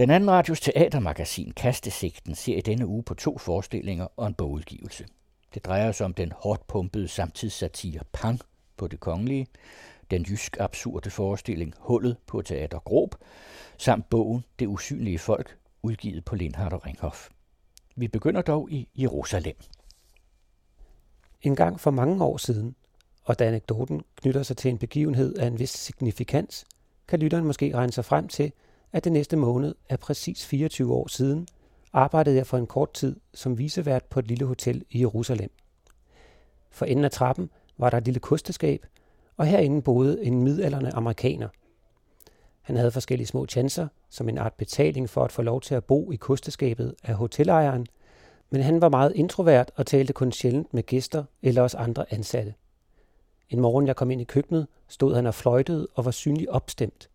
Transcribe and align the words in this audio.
Den 0.00 0.10
anden 0.10 0.30
radios 0.30 0.60
teatermagasin 0.60 1.52
Kastesigten 1.56 2.34
ser 2.34 2.56
i 2.56 2.60
denne 2.60 2.86
uge 2.86 3.02
på 3.02 3.14
to 3.14 3.38
forestillinger 3.38 4.06
og 4.16 4.26
en 4.26 4.34
bogudgivelse. 4.34 5.06
Det 5.54 5.64
drejer 5.64 5.92
sig 5.92 6.06
om 6.06 6.14
den 6.14 6.32
hårdt 6.36 6.66
pumpede 6.66 7.08
samtidssatire 7.08 8.00
Pang 8.12 8.40
på 8.76 8.88
det 8.88 9.00
kongelige, 9.00 9.46
den 10.10 10.22
jysk 10.22 10.56
absurde 10.60 11.10
forestilling 11.10 11.74
Hullet 11.78 12.16
på 12.26 12.42
Teater 12.42 12.78
Grob, 12.78 13.14
samt 13.78 14.10
bogen 14.10 14.44
Det 14.58 14.66
usynlige 14.66 15.18
folk, 15.18 15.56
udgivet 15.82 16.24
på 16.24 16.34
Lindhardt 16.34 16.74
og 16.74 16.86
Ringhof. 16.86 17.28
Vi 17.96 18.08
begynder 18.08 18.42
dog 18.42 18.70
i 18.70 18.88
Jerusalem. 18.98 19.56
En 21.42 21.56
gang 21.56 21.80
for 21.80 21.90
mange 21.90 22.24
år 22.24 22.36
siden, 22.36 22.74
og 23.24 23.38
da 23.38 23.46
anekdoten 23.46 24.02
knytter 24.16 24.42
sig 24.42 24.56
til 24.56 24.68
en 24.70 24.78
begivenhed 24.78 25.38
af 25.38 25.46
en 25.46 25.58
vis 25.58 25.70
signifikans, 25.70 26.64
kan 27.08 27.18
lytteren 27.20 27.44
måske 27.44 27.74
regne 27.74 27.92
sig 27.92 28.04
frem 28.04 28.28
til, 28.28 28.52
at 28.92 29.04
det 29.04 29.12
næste 29.12 29.36
måned 29.36 29.74
er 29.88 29.96
præcis 29.96 30.46
24 30.46 30.94
år 30.94 31.08
siden, 31.08 31.48
arbejdede 31.92 32.36
jeg 32.36 32.46
for 32.46 32.58
en 32.58 32.66
kort 32.66 32.92
tid 32.92 33.16
som 33.34 33.58
visevært 33.58 34.04
på 34.04 34.18
et 34.18 34.28
lille 34.28 34.46
hotel 34.46 34.84
i 34.90 35.00
Jerusalem. 35.00 35.50
For 36.70 36.84
enden 36.84 37.04
af 37.04 37.10
trappen 37.10 37.50
var 37.78 37.90
der 37.90 37.98
et 37.98 38.04
lille 38.04 38.20
kosteskab, 38.20 38.86
og 39.36 39.46
herinde 39.46 39.82
boede 39.82 40.24
en 40.24 40.42
midalderne 40.42 40.94
amerikaner. 40.94 41.48
Han 42.60 42.76
havde 42.76 42.90
forskellige 42.90 43.26
små 43.26 43.46
chancer, 43.46 43.88
som 44.10 44.28
en 44.28 44.38
art 44.38 44.54
betaling 44.54 45.10
for 45.10 45.24
at 45.24 45.32
få 45.32 45.42
lov 45.42 45.60
til 45.60 45.74
at 45.74 45.84
bo 45.84 46.12
i 46.12 46.16
kosteskabet 46.16 46.94
af 47.04 47.14
hotelejeren, 47.14 47.86
men 48.50 48.62
han 48.62 48.80
var 48.80 48.88
meget 48.88 49.12
introvert 49.14 49.70
og 49.76 49.86
talte 49.86 50.12
kun 50.12 50.32
sjældent 50.32 50.74
med 50.74 50.82
gæster 50.82 51.24
eller 51.42 51.62
os 51.62 51.74
andre 51.74 52.12
ansatte. 52.12 52.54
En 53.48 53.60
morgen, 53.60 53.86
jeg 53.86 53.96
kom 53.96 54.10
ind 54.10 54.20
i 54.20 54.24
køkkenet, 54.24 54.66
stod 54.88 55.14
han 55.14 55.26
og 55.26 55.34
fløjtede 55.34 55.88
og 55.94 56.04
var 56.04 56.10
synlig 56.10 56.50
opstemt. 56.50 57.09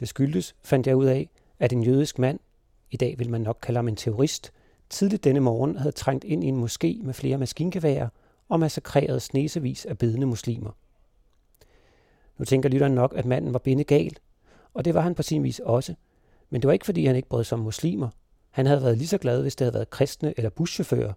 Det 0.00 0.08
skyldes, 0.08 0.54
fandt 0.64 0.86
jeg 0.86 0.96
ud 0.96 1.06
af, 1.06 1.30
at 1.58 1.72
en 1.72 1.82
jødisk 1.82 2.18
mand, 2.18 2.38
i 2.90 2.96
dag 2.96 3.18
vil 3.18 3.30
man 3.30 3.40
nok 3.40 3.58
kalde 3.62 3.78
ham 3.78 3.88
en 3.88 3.96
terrorist, 3.96 4.52
tidligt 4.90 5.24
denne 5.24 5.40
morgen 5.40 5.76
havde 5.76 5.92
trængt 5.92 6.24
ind 6.24 6.44
i 6.44 6.46
en 6.46 6.64
moské 6.64 7.02
med 7.02 7.14
flere 7.14 7.38
maskingeværer 7.38 8.08
og 8.48 8.60
massakreret 8.60 9.22
snesevis 9.22 9.86
af 9.86 9.98
bedende 9.98 10.26
muslimer. 10.26 10.70
Nu 12.38 12.44
tænker 12.44 12.68
lytteren 12.68 12.94
nok, 12.94 13.14
at 13.16 13.24
manden 13.26 13.52
var 13.52 13.58
bindegal, 13.58 14.16
og 14.74 14.84
det 14.84 14.94
var 14.94 15.00
han 15.00 15.14
på 15.14 15.22
sin 15.22 15.42
vis 15.42 15.58
også, 15.58 15.94
men 16.50 16.62
det 16.62 16.66
var 16.66 16.72
ikke 16.72 16.84
fordi, 16.84 17.06
han 17.06 17.16
ikke 17.16 17.28
brød 17.28 17.44
som 17.44 17.58
muslimer. 17.58 18.08
Han 18.50 18.66
havde 18.66 18.82
været 18.82 18.98
lige 18.98 19.08
så 19.08 19.18
glad, 19.18 19.42
hvis 19.42 19.56
det 19.56 19.64
havde 19.64 19.74
været 19.74 19.90
kristne 19.90 20.34
eller 20.36 20.50
buschauffører. 20.50 21.12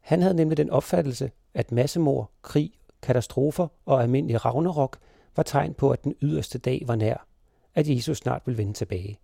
Han 0.00 0.22
havde 0.22 0.34
nemlig 0.34 0.56
den 0.56 0.70
opfattelse, 0.70 1.30
at 1.54 1.72
massemord, 1.72 2.30
krig, 2.42 2.72
katastrofer 3.02 3.68
og 3.86 4.02
almindelig 4.02 4.44
ragnarok 4.44 4.98
var 5.36 5.42
tegn 5.42 5.74
på, 5.74 5.90
at 5.90 6.04
den 6.04 6.14
yderste 6.22 6.58
dag 6.58 6.82
var 6.86 6.96
nær, 6.96 7.26
at 7.74 7.88
Jesus 7.88 8.18
snart 8.18 8.42
vil 8.46 8.58
vende 8.58 8.72
tilbage. 8.72 9.18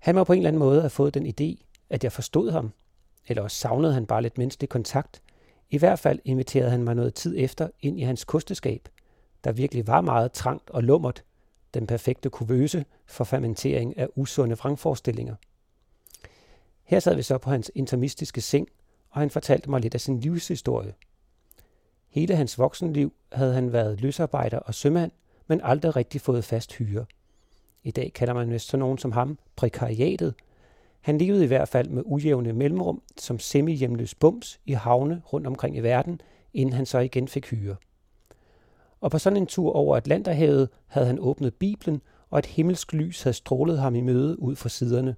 Han 0.00 0.14
må 0.14 0.24
på 0.24 0.32
en 0.32 0.38
eller 0.38 0.48
anden 0.48 0.60
måde 0.60 0.80
have 0.80 0.90
fået 0.90 1.14
den 1.14 1.26
idé, 1.26 1.64
at 1.90 2.04
jeg 2.04 2.12
forstod 2.12 2.50
ham, 2.50 2.72
eller 3.28 3.42
også 3.42 3.56
savnede 3.56 3.94
han 3.94 4.06
bare 4.06 4.22
lidt 4.22 4.38
menneskelig 4.38 4.68
kontakt. 4.68 5.22
I 5.70 5.78
hvert 5.78 5.98
fald 5.98 6.18
inviterede 6.24 6.70
han 6.70 6.82
mig 6.82 6.94
noget 6.94 7.14
tid 7.14 7.34
efter 7.38 7.68
ind 7.80 8.00
i 8.00 8.02
hans 8.02 8.24
kosteskab, 8.24 8.88
der 9.44 9.52
virkelig 9.52 9.86
var 9.86 10.00
meget 10.00 10.32
trangt 10.32 10.70
og 10.70 10.82
lummert, 10.82 11.24
den 11.74 11.86
perfekte 11.86 12.30
kuvøse 12.30 12.84
for 13.06 13.24
fermentering 13.24 13.98
af 13.98 14.08
usunde 14.14 14.58
vrangforestillinger. 14.58 15.34
Her 16.84 17.00
sad 17.00 17.14
vi 17.14 17.22
så 17.22 17.38
på 17.38 17.50
hans 17.50 17.70
intermistiske 17.74 18.40
seng, 18.40 18.68
og 19.10 19.20
han 19.20 19.30
fortalte 19.30 19.70
mig 19.70 19.80
lidt 19.80 19.94
af 19.94 20.00
sin 20.00 20.20
livshistorie. 20.20 20.94
Hele 22.08 22.36
hans 22.36 22.58
voksenliv 22.58 23.12
havde 23.32 23.54
han 23.54 23.72
været 23.72 24.00
løsarbejder 24.00 24.58
og 24.58 24.74
sømand, 24.74 25.12
men 25.52 25.60
aldrig 25.64 25.96
rigtig 25.96 26.20
fået 26.20 26.44
fast 26.44 26.72
hyre. 26.72 27.04
I 27.82 27.90
dag 27.90 28.12
kalder 28.14 28.34
man 28.34 28.50
vist 28.50 28.66
sådan 28.66 28.78
nogen 28.78 28.98
som 28.98 29.12
ham 29.12 29.38
prekariatet. 29.56 30.34
Han 31.00 31.18
levede 31.18 31.44
i 31.44 31.46
hvert 31.46 31.68
fald 31.68 31.88
med 31.88 32.02
ujævne 32.06 32.52
mellemrum 32.52 33.02
som 33.18 33.38
semi-hjemløs 33.38 34.14
bums 34.14 34.60
i 34.66 34.72
havne 34.72 35.22
rundt 35.32 35.46
omkring 35.46 35.76
i 35.76 35.80
verden, 35.80 36.20
inden 36.54 36.72
han 36.72 36.86
så 36.86 36.98
igen 36.98 37.28
fik 37.28 37.46
hyre. 37.46 37.76
Og 39.00 39.10
på 39.10 39.18
sådan 39.18 39.36
en 39.36 39.46
tur 39.46 39.72
over 39.72 39.96
Atlanterhavet 39.96 40.68
havde 40.86 41.06
han 41.06 41.18
åbnet 41.20 41.54
Bibelen, 41.54 42.02
og 42.30 42.38
et 42.38 42.46
himmelsk 42.46 42.92
lys 42.92 43.22
havde 43.22 43.34
strålet 43.34 43.78
ham 43.78 43.94
i 43.94 44.00
møde 44.00 44.42
ud 44.42 44.56
fra 44.56 44.68
siderne. 44.68 45.16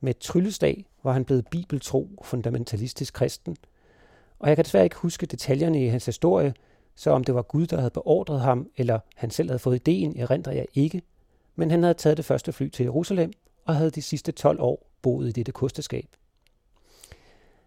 Med 0.00 0.10
et 0.10 0.18
trylleslag 0.18 0.86
var 1.02 1.12
han 1.12 1.24
blevet 1.24 1.48
bibeltro 1.50 2.08
fundamentalistisk 2.22 3.14
kristen, 3.14 3.56
og 4.38 4.48
jeg 4.48 4.56
kan 4.56 4.64
desværre 4.64 4.84
ikke 4.84 4.96
huske 4.96 5.26
detaljerne 5.26 5.84
i 5.84 5.86
hans 5.86 6.06
historie, 6.06 6.54
så 6.94 7.10
om 7.10 7.24
det 7.24 7.34
var 7.34 7.42
Gud, 7.42 7.66
der 7.66 7.76
havde 7.76 7.90
beordret 7.90 8.40
ham, 8.40 8.70
eller 8.76 8.98
han 9.16 9.30
selv 9.30 9.48
havde 9.48 9.58
fået 9.58 9.74
ideen, 9.74 10.18
erindrer 10.18 10.52
jeg 10.52 10.66
ikke. 10.74 11.02
Men 11.56 11.70
han 11.70 11.82
havde 11.82 11.94
taget 11.94 12.16
det 12.16 12.24
første 12.24 12.52
fly 12.52 12.68
til 12.68 12.84
Jerusalem, 12.84 13.32
og 13.64 13.76
havde 13.76 13.90
de 13.90 14.02
sidste 14.02 14.32
12 14.32 14.60
år 14.60 14.86
boet 15.02 15.28
i 15.28 15.32
dette 15.32 15.52
kosteskab. 15.52 16.06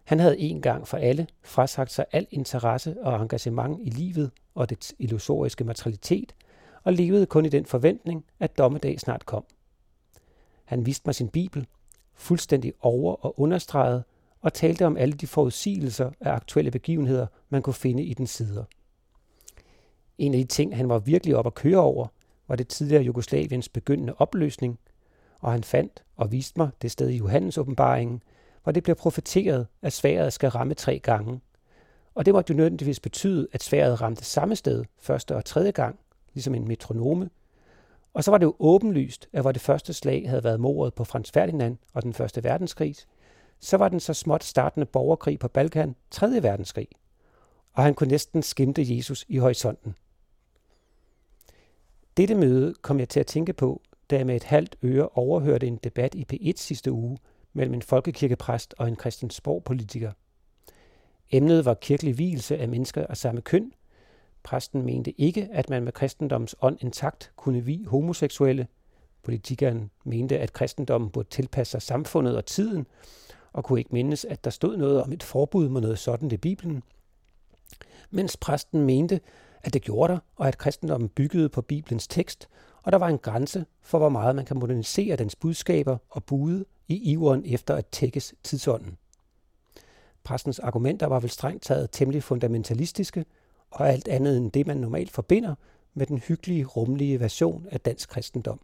Han 0.04 0.20
havde 0.20 0.38
en 0.38 0.62
gang 0.62 0.88
for 0.88 0.96
alle 0.96 1.26
frasagt 1.42 1.92
sig 1.92 2.04
al 2.12 2.26
interesse 2.30 2.96
og 3.02 3.22
engagement 3.22 3.80
i 3.82 3.90
livet 3.90 4.30
og 4.54 4.70
dets 4.70 4.94
illusoriske 4.98 5.64
materialitet, 5.64 6.34
og 6.82 6.92
levede 6.92 7.26
kun 7.26 7.44
i 7.44 7.48
den 7.48 7.66
forventning, 7.66 8.24
at 8.40 8.58
dommedag 8.58 9.00
snart 9.00 9.26
kom. 9.26 9.44
Han 10.64 10.86
viste 10.86 11.02
mig 11.06 11.14
sin 11.14 11.28
bibel, 11.28 11.66
fuldstændig 12.14 12.72
over- 12.80 13.24
og 13.24 13.40
understreget, 13.40 14.04
og 14.40 14.52
talte 14.52 14.86
om 14.86 14.96
alle 14.96 15.14
de 15.14 15.26
forudsigelser 15.26 16.10
af 16.20 16.32
aktuelle 16.32 16.70
begivenheder, 16.70 17.26
man 17.48 17.62
kunne 17.62 17.74
finde 17.74 18.02
i 18.02 18.14
den 18.14 18.26
sider. 18.26 18.64
En 20.18 20.34
af 20.34 20.38
de 20.40 20.44
ting, 20.44 20.76
han 20.76 20.88
var 20.88 20.98
virkelig 20.98 21.36
op 21.36 21.46
at 21.46 21.54
køre 21.54 21.80
over, 21.80 22.06
var 22.48 22.56
det 22.56 22.68
tidligere 22.68 23.02
Jugoslaviens 23.02 23.68
begyndende 23.68 24.14
opløsning, 24.18 24.78
og 25.40 25.52
han 25.52 25.64
fandt 25.64 26.04
og 26.16 26.32
viste 26.32 26.60
mig 26.60 26.70
det 26.82 26.90
sted 26.90 27.08
i 27.08 27.16
Johannes 27.16 27.58
åbenbaringen, 27.58 28.22
hvor 28.62 28.72
det 28.72 28.82
bliver 28.82 28.96
profeteret, 28.96 29.66
at 29.82 29.92
sværet 29.92 30.32
skal 30.32 30.50
ramme 30.50 30.74
tre 30.74 30.98
gange. 30.98 31.40
Og 32.14 32.26
det 32.26 32.34
måtte 32.34 32.52
jo 32.52 32.56
nødvendigvis 32.56 33.00
betyde, 33.00 33.48
at 33.52 33.62
sværet 33.62 34.00
ramte 34.00 34.24
samme 34.24 34.56
sted 34.56 34.84
første 34.98 35.36
og 35.36 35.44
tredje 35.44 35.70
gang, 35.70 35.98
ligesom 36.34 36.54
en 36.54 36.68
metronome. 36.68 37.30
Og 38.14 38.24
så 38.24 38.30
var 38.30 38.38
det 38.38 38.46
jo 38.46 38.56
åbenlyst, 38.58 39.28
at 39.32 39.42
hvor 39.42 39.52
det 39.52 39.62
første 39.62 39.92
slag 39.92 40.28
havde 40.28 40.44
været 40.44 40.60
mordet 40.60 40.94
på 40.94 41.04
Frans 41.04 41.30
Ferdinand 41.30 41.76
og 41.92 42.02
den 42.02 42.12
første 42.12 42.44
verdenskrig, 42.44 42.94
så 43.60 43.76
var 43.76 43.88
den 43.88 44.00
så 44.00 44.14
småt 44.14 44.44
startende 44.44 44.86
borgerkrig 44.86 45.38
på 45.38 45.48
Balkan 45.48 45.96
tredje 46.10 46.42
verdenskrig. 46.42 46.88
Og 47.72 47.82
han 47.82 47.94
kunne 47.94 48.10
næsten 48.10 48.42
skimte 48.42 48.96
Jesus 48.96 49.24
i 49.28 49.38
horisonten. 49.38 49.94
Dette 52.16 52.34
møde 52.34 52.74
kom 52.82 52.98
jeg 52.98 53.08
til 53.08 53.20
at 53.20 53.26
tænke 53.26 53.52
på, 53.52 53.82
da 54.10 54.16
jeg 54.16 54.26
med 54.26 54.36
et 54.36 54.44
halvt 54.44 54.76
øre 54.82 55.08
overhørte 55.08 55.66
en 55.66 55.76
debat 55.76 56.14
i 56.14 56.26
P1 56.32 56.52
sidste 56.56 56.92
uge 56.92 57.18
mellem 57.52 57.74
en 57.74 57.82
folkekirkepræst 57.82 58.74
og 58.78 58.88
en 58.88 58.96
Christiansborg-politiker. 58.96 60.12
Emnet 61.30 61.64
var 61.64 61.74
kirkelig 61.74 62.14
hvilelse 62.14 62.58
af 62.58 62.68
mennesker 62.68 63.06
af 63.06 63.16
samme 63.16 63.40
køn. 63.40 63.72
Præsten 64.42 64.82
mente 64.82 65.20
ikke, 65.20 65.48
at 65.52 65.70
man 65.70 65.84
med 65.84 65.92
kristendommens 65.92 66.56
ånd 66.60 66.78
intakt 66.80 67.32
kunne 67.36 67.64
vi 67.64 67.84
homoseksuelle. 67.86 68.66
Politikeren 69.22 69.90
mente, 70.04 70.38
at 70.38 70.52
kristendommen 70.52 71.10
burde 71.10 71.28
tilpasse 71.28 71.70
sig 71.70 71.82
samfundet 71.82 72.36
og 72.36 72.46
tiden, 72.46 72.86
og 73.52 73.64
kunne 73.64 73.78
ikke 73.78 73.92
mindes, 73.92 74.24
at 74.24 74.44
der 74.44 74.50
stod 74.50 74.76
noget 74.76 75.02
om 75.02 75.12
et 75.12 75.22
forbud 75.22 75.68
mod 75.68 75.80
noget 75.80 75.98
sådan 75.98 76.30
i 76.30 76.36
Bibelen. 76.36 76.82
Mens 78.10 78.36
præsten 78.36 78.80
mente, 78.80 79.20
at 79.64 79.72
det 79.72 79.82
gjorde 79.82 80.12
der, 80.12 80.18
og 80.36 80.48
at 80.48 80.58
kristendommen 80.58 81.08
byggede 81.08 81.48
på 81.48 81.62
Bibelens 81.62 82.08
tekst, 82.08 82.48
og 82.82 82.92
der 82.92 82.98
var 82.98 83.08
en 83.08 83.18
grænse 83.18 83.66
for, 83.82 83.98
hvor 83.98 84.08
meget 84.08 84.36
man 84.36 84.44
kan 84.44 84.58
modernisere 84.58 85.16
dens 85.16 85.36
budskaber 85.36 85.96
og 86.10 86.24
bude 86.24 86.64
i 86.88 87.12
iveren 87.12 87.42
efter 87.46 87.74
at 87.74 87.86
tækkes 87.86 88.34
tidsånden. 88.42 88.96
Præstens 90.24 90.58
argumenter 90.58 91.06
var 91.06 91.20
vel 91.20 91.30
strengt 91.30 91.62
taget 91.62 91.88
temmelig 91.92 92.22
fundamentalistiske, 92.22 93.24
og 93.70 93.92
alt 93.92 94.08
andet 94.08 94.36
end 94.36 94.52
det, 94.52 94.66
man 94.66 94.76
normalt 94.76 95.10
forbinder 95.10 95.54
med 95.94 96.06
den 96.06 96.18
hyggelige, 96.18 96.64
rumlige 96.64 97.20
version 97.20 97.66
af 97.70 97.80
dansk 97.80 98.08
kristendom. 98.08 98.60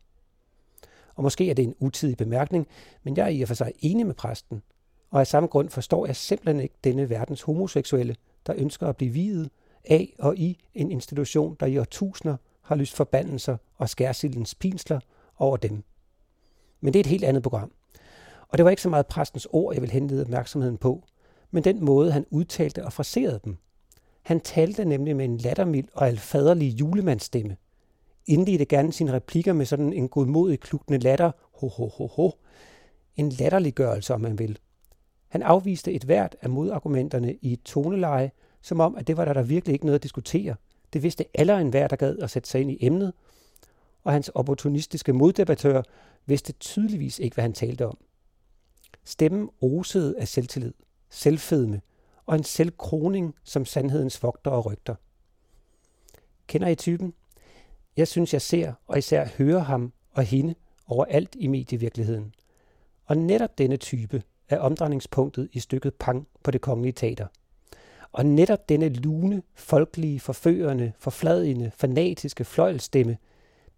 Og 1.15 1.23
måske 1.23 1.51
er 1.51 1.55
det 1.55 1.63
en 1.63 1.75
utidig 1.79 2.17
bemærkning, 2.17 2.67
men 3.03 3.17
jeg 3.17 3.25
er 3.25 3.29
i 3.29 3.43
og 3.43 3.49
for 3.49 3.55
sig 3.55 3.73
enig 3.79 4.07
med 4.07 4.15
præsten, 4.15 4.63
og 5.11 5.21
af 5.21 5.27
samme 5.27 5.49
grund 5.49 5.69
forstår 5.69 6.07
jeg 6.07 6.17
simpelthen 6.17 6.61
ikke 6.61 6.75
denne 6.85 7.11
verdens 7.11 7.43
homoseksuelle, 7.43 8.17
der 8.47 8.55
ønsker 8.57 8.87
at 8.87 8.97
blive 8.97 9.13
videt 9.13 9.51
af 9.85 10.15
og 10.19 10.37
i 10.37 10.59
en 10.75 10.91
institution, 10.91 11.57
der 11.61 11.67
i 11.67 11.79
årtusinder 11.79 12.37
har 12.63 12.75
lyst 12.77 12.97
forbandelser 12.97 13.57
og 13.77 13.89
skærsildens 13.89 14.55
pinsler 14.55 15.01
over 15.39 15.57
dem. 15.57 15.83
Men 16.81 16.93
det 16.93 16.99
er 16.99 17.05
et 17.05 17.11
helt 17.11 17.25
andet 17.25 17.43
program. 17.43 17.73
Og 18.49 18.59
det 18.59 18.65
var 18.65 18.71
ikke 18.71 18.83
så 18.83 18.89
meget 18.89 19.07
præstens 19.07 19.49
ord, 19.51 19.75
jeg 19.75 19.83
vil 19.83 19.91
henlede 19.91 20.23
opmærksomheden 20.23 20.79
på, 20.79 21.05
men 21.51 21.65
den 21.65 21.85
måde, 21.85 22.13
han 22.13 22.27
udtalte 22.31 22.85
og 22.85 22.93
fraserede 22.93 23.41
dem. 23.45 23.57
Han 24.23 24.41
talte 24.41 24.85
nemlig 24.85 25.17
med 25.17 25.25
en 25.25 25.37
lattermild 25.37 25.89
og 25.93 26.09
alfaderlig 26.09 26.81
julemandsstemme. 26.81 27.57
Indledte 28.27 28.65
gerne 28.65 28.93
sine 28.93 29.13
replikker 29.13 29.53
med 29.53 29.67
sådan 29.67 29.93
en 29.93 30.09
godmodig 30.09 30.61
klugtende 30.61 30.99
latter, 30.99 31.31
ho 31.53 31.69
ho 31.69 31.89
ho 31.89 32.07
ho. 32.07 32.31
En 33.17 33.29
latterliggørelse, 33.29 34.15
om 34.15 34.21
man 34.21 34.39
vil. 34.39 34.59
Han 35.29 35.43
afviste 35.43 35.93
et 35.93 36.05
hvert 36.05 36.37
af 36.43 36.51
modargumenterne 36.51 37.35
i 37.35 37.53
et 37.53 37.63
toneleje, 37.63 38.31
som 38.63 38.81
om, 38.81 38.97
at 38.97 39.07
det 39.07 39.17
var 39.17 39.25
der, 39.25 39.33
der 39.33 39.43
virkelig 39.43 39.73
ikke 39.73 39.87
noget 39.87 39.99
at 39.99 40.03
diskutere. 40.03 40.55
Det 40.93 41.03
vidste 41.03 41.25
alle 41.35 41.61
en 41.61 41.69
hver, 41.69 41.89
der 41.89 41.97
gad 41.97 42.19
at 42.19 42.31
sætte 42.31 42.49
sig 42.49 42.61
ind 42.61 42.71
i 42.71 42.79
emnet. 42.81 43.13
og 44.05 44.13
hans 44.13 44.29
opportunistiske 44.29 45.13
moddebattør 45.13 45.83
vidste 46.27 46.53
tydeligvis 46.53 47.19
ikke, 47.19 47.35
hvad 47.35 47.43
han 47.43 47.53
talte 47.53 47.87
om. 47.87 47.99
Stemmen 49.05 49.51
osede 49.61 50.19
af 50.19 50.29
selvtillid, 50.29 50.73
selvfedme 51.11 51.81
og 52.27 52.37
en 52.37 52.45
selvkroning 52.45 53.35
som 53.45 53.65
sandhedens 53.65 54.23
vogter 54.23 54.51
og 54.51 54.67
rygter. 54.67 54.95
Kender 56.47 56.69
I 56.69 56.75
typen? 56.75 57.15
Jeg 57.97 58.09
synes, 58.09 58.33
jeg 58.33 58.43
ser 58.43 58.73
og 58.87 58.99
især 58.99 59.29
hører 59.39 59.61
ham 59.61 59.93
og 60.13 60.23
hende 60.23 60.55
overalt 60.87 61.37
i 61.39 61.47
medievirkeligheden. 61.47 62.35
Og 63.07 63.17
netop 63.17 63.59
denne 63.59 63.77
type 63.77 64.23
er 64.49 64.59
omdrejningspunktet 64.59 65.49
i 65.53 65.61
stykket 65.61 65.95
Pang 65.95 66.29
på 66.43 66.51
det 66.51 66.61
kongelige 66.61 66.93
teater. 66.93 67.27
Og 68.13 68.27
netop 68.27 68.69
denne 68.69 68.89
lune, 68.89 69.43
folkelige, 69.55 70.21
forførende, 70.21 70.93
forfladigende, 70.99 71.71
fanatiske 71.75 72.45
fløjlstemme, 72.45 73.17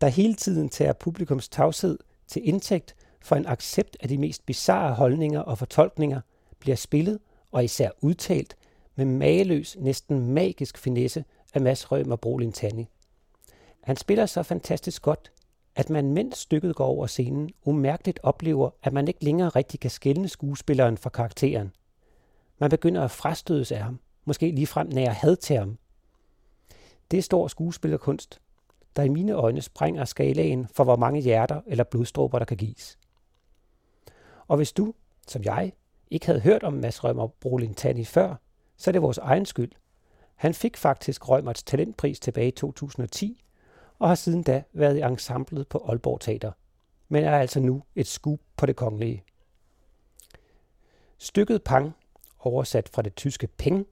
der 0.01 0.09
hele 0.09 0.35
tiden 0.35 0.69
tager 0.69 0.93
publikums 0.93 1.49
tavshed 1.49 1.99
til 2.27 2.49
indtægt 2.49 2.95
for 3.21 3.37
en 3.37 3.47
accept 3.47 3.97
af 4.01 4.09
de 4.09 4.19
mest 4.19 4.47
bizarre 4.47 4.95
holdninger 4.95 5.41
og 5.41 5.59
fortolkninger, 5.59 6.21
bliver 6.59 6.77
spillet 6.77 7.19
og 7.53 7.65
især 7.65 7.91
udtalt 8.01 8.57
med 8.97 9.05
mageløs, 9.05 9.77
næsten 9.81 10.35
magisk 10.35 10.79
finesse 10.79 11.25
af 11.55 11.61
Mads 11.61 11.85
og 11.85 12.21
Brolin 12.21 12.53
Tanni. 12.53 12.89
Han 13.83 13.97
spiller 13.97 14.27
så 14.27 14.43
fantastisk 14.43 15.03
godt, 15.03 15.33
at 15.77 15.91
man 15.91 16.13
mens 16.13 16.39
stykket 16.39 16.77
går 16.77 16.87
over 16.87 17.07
scenen, 17.07 17.51
umærkeligt 17.65 18.21
oplever, 18.23 18.71
at 18.83 18.93
man 18.93 19.09
ikke 19.09 19.25
længere 19.25 19.49
rigtig 19.49 19.81
kan 19.81 19.91
skelne 19.91 20.29
skuespilleren 20.29 20.99
fra 20.99 21.11
karakteren. 21.11 21.73
Man 22.59 22.71
begynder 22.71 23.03
at 23.03 23.11
frastødes 23.11 23.73
af 23.73 23.79
ham, 23.79 23.99
måske 24.25 24.51
ligefrem 24.51 24.87
nære 24.87 25.13
had 25.13 25.37
til 25.37 25.57
ham. 25.57 25.79
Det 27.11 27.19
er 27.19 27.23
stor 27.23 27.49
skuespillerkunst, 27.49 28.41
der 28.97 29.03
i 29.03 29.09
mine 29.09 29.33
øjne 29.33 29.63
sprænger 29.63 30.05
skalaen 30.05 30.69
for, 30.69 30.85
hvor 30.85 30.97
mange 30.97 31.21
hjerter 31.21 31.61
eller 31.67 31.85
blodstråber, 31.85 32.39
der 32.39 32.47
kan 32.47 32.57
gives. 32.57 32.99
Og 34.49 34.57
hvis 34.57 34.73
du, 34.73 34.95
som 35.29 35.43
jeg, 35.43 35.73
ikke 36.11 36.27
havde 36.27 36.41
hørt 36.41 36.63
om 36.63 36.73
Mads 36.73 37.05
Rømer 37.05 37.27
Brolin 37.27 37.75
Tani 37.75 38.05
før, 38.05 38.35
så 38.77 38.91
er 38.91 38.93
det 38.93 39.03
vores 39.03 39.19
egen 39.19 39.47
skyld. 39.47 39.73
Han 40.35 40.55
fik 40.55 40.77
faktisk 40.77 41.29
Rømerts 41.29 41.63
talentpris 41.63 42.21
tilbage 42.21 42.49
i 42.49 42.51
2010, 42.51 43.45
og 43.99 44.09
har 44.09 44.15
siden 44.15 44.43
da 44.43 44.63
været 44.73 44.97
i 44.99 45.01
ensemblet 45.01 45.69
på 45.69 45.85
Aalborg 45.89 46.21
Teater, 46.21 46.53
men 47.09 47.25
er 47.25 47.39
altså 47.39 47.61
nu 47.61 47.83
et 47.95 48.07
skub 48.07 48.41
på 48.57 48.67
det 48.67 48.77
kongelige. 48.77 49.25
Stykket 51.19 51.63
Pang, 51.63 51.97
oversat 52.39 52.89
fra 52.89 53.03
det 53.03 53.15
tyske 53.15 53.47
Peng, 53.47 53.87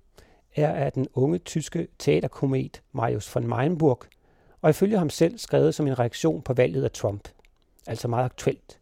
er 0.56 0.72
af 0.72 0.92
den 0.92 1.06
unge 1.14 1.38
tyske 1.38 1.88
teaterkomet 1.98 2.82
Marius 2.92 3.34
von 3.34 3.46
Meinburg, 3.46 4.02
og 4.62 4.70
ifølge 4.70 4.98
ham 4.98 5.10
selv 5.10 5.38
skrevet 5.38 5.74
som 5.74 5.86
en 5.86 5.98
reaktion 5.98 6.42
på 6.42 6.52
valget 6.52 6.84
af 6.84 6.90
Trump. 6.90 7.28
Altså 7.86 8.08
meget 8.08 8.24
aktuelt. 8.24 8.78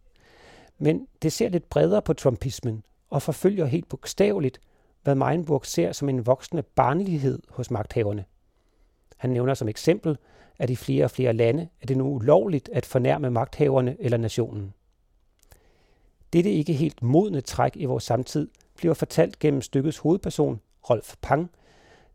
Men 0.79 1.09
det 1.23 1.33
ser 1.33 1.49
lidt 1.49 1.69
bredere 1.69 2.03
på 2.03 2.13
trumpismen, 2.13 2.83
og 3.11 3.23
forfølger 3.23 3.67
helt 3.67 3.89
bogstaveligt, 3.89 4.61
hvad 5.03 5.15
Meinburg 5.15 5.67
ser 5.67 5.93
som 5.93 6.09
en 6.09 6.27
voksende 6.27 6.63
barnlighed 6.63 7.39
hos 7.49 7.71
magthaverne. 7.71 8.25
Han 9.17 9.31
nævner 9.31 9.55
som 9.55 9.69
eksempel, 9.69 10.19
at 10.59 10.71
i 10.71 10.77
flere 10.77 11.05
og 11.05 11.11
flere 11.11 11.33
lande 11.33 11.69
er 11.83 11.87
det 11.87 11.97
nu 11.97 12.05
ulovligt 12.15 12.71
at 12.73 12.87
fornærme 12.87 13.31
magthaverne 13.31 13.97
eller 14.01 14.19
nationen. 14.19 14.75
Dette 16.33 16.51
ikke 16.51 16.73
helt 16.73 17.03
modne 17.03 17.41
træk 17.41 17.73
i 17.77 17.85
vores 17.85 18.05
samtid 18.05 18.49
bliver 18.77 18.95
fortalt 18.95 19.39
gennem 19.39 19.63
stykkets 19.63 19.99
hovedperson, 19.99 20.61
Rolf 20.91 21.15
Pang, 21.23 21.51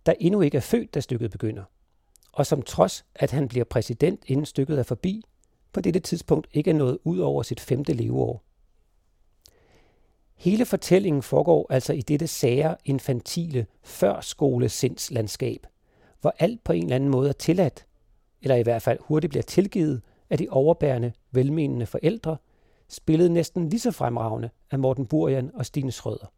der 0.06 0.14
endnu 0.20 0.42
ikke 0.42 0.58
er 0.58 0.62
født, 0.62 0.94
da 0.94 1.00
stykket 1.00 1.32
begynder, 1.32 1.64
og 2.34 2.46
som 2.46 2.62
trods, 2.62 3.06
at 3.16 3.32
han 3.32 3.48
bliver 3.48 3.66
præsident 3.66 4.24
inden 4.28 4.46
stykket 4.46 4.80
er 4.80 4.84
forbi, 4.84 5.24
på 5.74 5.82
dette 5.82 6.00
tidspunkt 6.00 6.48
ikke 6.52 6.70
er 6.70 6.76
nået 6.76 6.98
ud 7.04 7.20
over 7.20 7.44
sit 7.44 7.60
femte 7.60 7.94
leveår. 7.94 8.44
Hele 10.36 10.66
fortællingen 10.66 11.22
foregår 11.22 11.68
altså 11.70 11.94
i 11.94 12.02
dette 12.02 12.28
sære, 12.28 12.76
infantile, 12.86 13.66
førskolesindslandskab, 13.84 15.68
hvor 16.22 16.36
alt 16.40 16.64
på 16.64 16.74
en 16.74 16.84
eller 16.84 16.96
anden 16.96 17.10
måde 17.10 17.30
er 17.30 17.34
tilladt, 17.34 17.86
eller 18.42 18.56
i 18.56 18.64
hvert 18.64 18.82
fald 18.82 19.00
hurtigt 19.02 19.32
bliver 19.32 19.44
tilgivet 19.44 20.02
af 20.30 20.38
de 20.38 20.48
overbærende, 20.50 21.14
velmenende 21.32 21.86
forældre, 21.86 22.38
spillet 22.90 23.32
næsten 23.32 23.70
lige 23.70 23.80
så 23.80 23.92
fremragende 23.92 24.50
af 24.72 24.80
Morten 24.80 25.06
Burjan 25.06 25.52
og 25.54 25.66
Stine 25.66 25.92
Schrøder. 25.92 26.32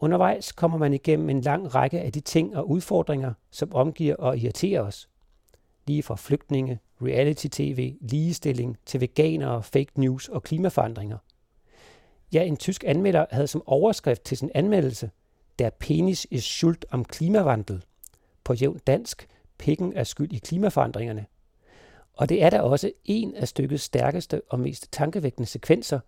Undervejs 0.00 0.52
kommer 0.52 0.78
man 0.78 0.92
igennem 0.92 1.30
en 1.30 1.40
lang 1.40 1.74
række 1.74 2.00
af 2.00 2.12
de 2.12 2.20
ting 2.20 2.56
og 2.56 2.70
udfordringer, 2.70 3.32
som 3.50 3.74
omgiver 3.74 4.16
og 4.16 4.38
irriterer 4.38 4.82
os. 4.82 5.08
Lige 5.86 6.02
fra 6.02 6.16
flygtninge, 6.16 6.78
reality-tv, 7.02 7.96
ligestilling 8.00 8.76
til 8.86 9.00
veganere, 9.00 9.62
fake 9.62 10.00
news 10.00 10.28
og 10.28 10.42
klimaforandringer. 10.42 11.18
Ja, 12.32 12.42
en 12.42 12.56
tysk 12.56 12.84
anmelder 12.86 13.26
havde 13.30 13.46
som 13.46 13.62
overskrift 13.66 14.24
til 14.24 14.36
sin 14.36 14.50
anmeldelse, 14.54 15.10
der 15.58 15.70
penis 15.70 16.26
is 16.30 16.44
schuld 16.44 16.78
om 16.90 17.04
klimavandel. 17.04 17.84
På 18.44 18.54
jævn 18.54 18.80
dansk, 18.86 19.28
pikken 19.58 19.92
er 19.92 20.04
skyld 20.04 20.32
i 20.32 20.38
klimaforandringerne. 20.38 21.26
Og 22.12 22.28
det 22.28 22.42
er 22.42 22.50
da 22.50 22.60
også 22.60 22.92
en 23.04 23.34
af 23.34 23.48
stykkets 23.48 23.82
stærkeste 23.82 24.42
og 24.48 24.60
mest 24.60 24.92
tankevækkende 24.92 25.46
sekvenser, 25.46 26.00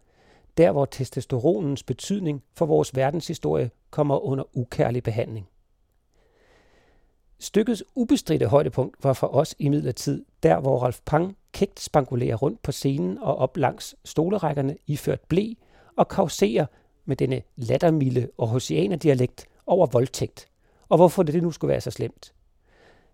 der 0.57 0.73
hvor 0.73 0.85
testosteronens 0.85 1.83
betydning 1.83 2.43
for 2.55 2.67
vores 2.67 2.97
verdenshistorie 2.97 3.71
kommer 3.91 4.25
under 4.25 4.57
ukærlig 4.57 5.03
behandling. 5.03 5.49
Stykkets 7.39 7.85
ubestridte 7.95 8.47
højdepunkt 8.47 9.05
var 9.05 9.13
for 9.13 9.27
os 9.27 9.55
i 9.59 9.69
midlertid, 9.69 10.25
der 10.43 10.61
hvor 10.61 10.79
Ralf 10.79 11.01
Pang 11.07 11.37
kægt 11.53 11.81
spangulerer 11.81 12.37
rundt 12.37 12.63
på 12.63 12.73
scenen 12.73 13.19
og 13.19 13.37
op 13.37 13.57
langs 13.57 13.97
stolerækkerne 14.05 14.77
iført 14.87 15.21
blæ 15.21 15.53
og 15.97 16.09
kauserer 16.09 16.67
med 17.05 17.17
denne 17.17 17.43
lattermilde 17.57 18.29
og 18.39 18.63
dialekt 19.03 19.47
over 19.67 19.87
voldtægt, 19.87 20.49
og 20.89 20.97
hvorfor 20.97 21.23
det 21.23 21.43
nu 21.43 21.51
skulle 21.51 21.69
være 21.69 21.81
så 21.81 21.91
slemt. 21.91 22.33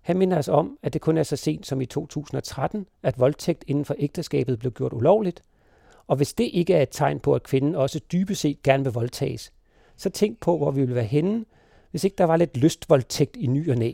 Han 0.01 0.19
minder 0.19 0.39
os 0.39 0.49
om, 0.49 0.79
at 0.83 0.93
det 0.93 1.01
kun 1.01 1.19
er 1.19 1.23
så 1.23 1.37
sent 1.37 1.67
som 1.67 1.81
i 1.81 1.87
2013, 1.87 2.87
at 3.03 3.19
voldtægt 3.19 3.65
inden 3.67 3.85
for 3.85 3.95
ægteskabet 3.99 4.59
blev 4.59 4.73
gjort 4.73 4.93
ulovligt, 4.93 5.43
og 6.07 6.17
hvis 6.17 6.35
det 6.35 6.51
ikke 6.53 6.75
er 6.75 6.83
et 6.83 6.89
tegn 6.91 7.21
på, 7.21 7.35
at 7.35 7.43
kvinden 7.43 7.75
også 7.75 8.01
dybest 8.13 8.41
set 8.41 8.63
gerne 8.63 8.85
vil 8.85 8.93
voldtages, 8.93 9.53
så 9.97 10.11
tænk 10.11 10.41
på, 10.41 10.57
hvor 10.57 10.71
vi 10.71 10.81
ville 10.81 10.95
være 10.95 11.05
henne, 11.05 11.45
hvis 11.91 12.05
ikke 12.05 12.17
der 12.17 12.25
var 12.25 12.37
lidt 12.37 12.57
lystvoldtægt 12.57 13.37
i 13.37 13.47
ny 13.47 13.71
og 13.71 13.77
næ. 13.77 13.93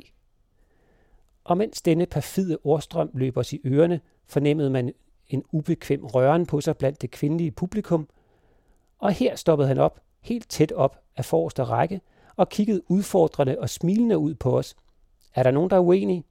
Og 1.44 1.56
mens 1.56 1.82
denne 1.82 2.06
perfide 2.06 2.58
ordstrøm 2.64 3.10
løb 3.14 3.36
os 3.36 3.52
i 3.52 3.60
ørerne, 3.66 4.00
fornemmede 4.26 4.70
man 4.70 4.92
en 5.28 5.44
ubekvem 5.52 6.04
røren 6.04 6.46
på 6.46 6.60
sig 6.60 6.76
blandt 6.76 7.02
det 7.02 7.10
kvindelige 7.10 7.50
publikum, 7.50 8.08
og 8.98 9.12
her 9.12 9.36
stoppede 9.36 9.68
han 9.68 9.78
op, 9.78 10.00
helt 10.20 10.48
tæt 10.48 10.72
op 10.72 11.02
af 11.16 11.24
forreste 11.24 11.64
række, 11.64 12.00
og 12.36 12.48
kiggede 12.48 12.82
udfordrende 12.90 13.58
og 13.58 13.70
smilende 13.70 14.18
ud 14.18 14.34
på 14.34 14.58
os. 14.58 14.76
Er 15.34 15.42
der 15.42 15.50
nogen, 15.50 15.70
der 15.70 15.76
er 15.76 15.80
uenige? 15.80 16.24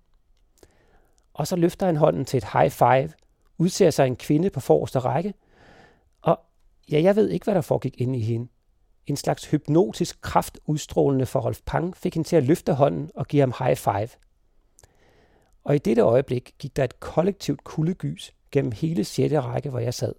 Og 1.33 1.47
så 1.47 1.55
løfter 1.55 1.85
han 1.85 1.95
hånden 1.95 2.25
til 2.25 2.37
et 2.37 2.51
high 2.53 2.71
five, 2.71 3.09
udser 3.57 3.89
sig 3.89 4.07
en 4.07 4.15
kvinde 4.15 4.49
på 4.49 4.59
forreste 4.59 4.99
række, 4.99 5.33
og 6.21 6.39
ja, 6.91 7.01
jeg 7.01 7.15
ved 7.15 7.29
ikke, 7.29 7.43
hvad 7.43 7.55
der 7.55 7.61
foregik 7.61 8.01
inde 8.01 8.19
i 8.19 8.21
hende. 8.21 8.47
En 9.09 9.17
slags 9.17 9.45
hypnotisk 9.45 10.21
kraft 10.21 10.59
udstrålende 10.65 11.25
for 11.25 11.39
Rolf 11.39 11.59
Pang 11.65 11.97
fik 11.97 12.13
hende 12.13 12.27
til 12.27 12.35
at 12.35 12.43
løfte 12.43 12.73
hånden 12.73 13.11
og 13.15 13.27
give 13.27 13.39
ham 13.39 13.53
high 13.59 13.75
five. 13.75 14.09
Og 15.63 15.75
i 15.75 15.77
dette 15.77 16.01
øjeblik 16.01 16.55
gik 16.59 16.75
der 16.75 16.83
et 16.83 16.99
kollektivt 16.99 17.63
kuldegys 17.63 18.33
gennem 18.51 18.71
hele 18.71 19.03
6. 19.03 19.33
række, 19.33 19.69
hvor 19.69 19.79
jeg 19.79 19.93
sad. 19.93 20.13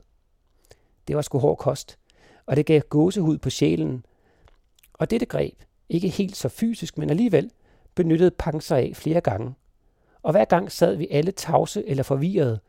Det 1.09 1.17
var 1.17 1.23
sgu 1.23 1.39
hård 1.39 1.59
kost 1.59 1.99
og 2.51 2.57
det 2.57 2.67
gav 2.67 2.81
gåsehud 2.81 3.39
på 3.39 3.51
sjælen. 3.51 4.05
Og 4.93 5.11
dette 5.11 5.27
greb, 5.27 5.63
ikke 5.89 6.09
helt 6.09 6.37
så 6.37 6.49
fysisk, 6.49 6.99
men 6.99 7.11
alligevel, 7.11 7.51
benyttede 7.95 8.31
Pang 8.31 8.63
sig 8.63 8.79
af 8.79 8.97
flere 8.97 9.21
gange. 9.21 9.55
Og 10.23 10.33
hver 10.33 10.45
gang 10.45 10.73
sad 10.73 10.97
vi 10.97 11.09
alle 11.11 11.33
tavse 11.33 11.89
eller 11.89 12.03
forvirrede. 12.03 12.61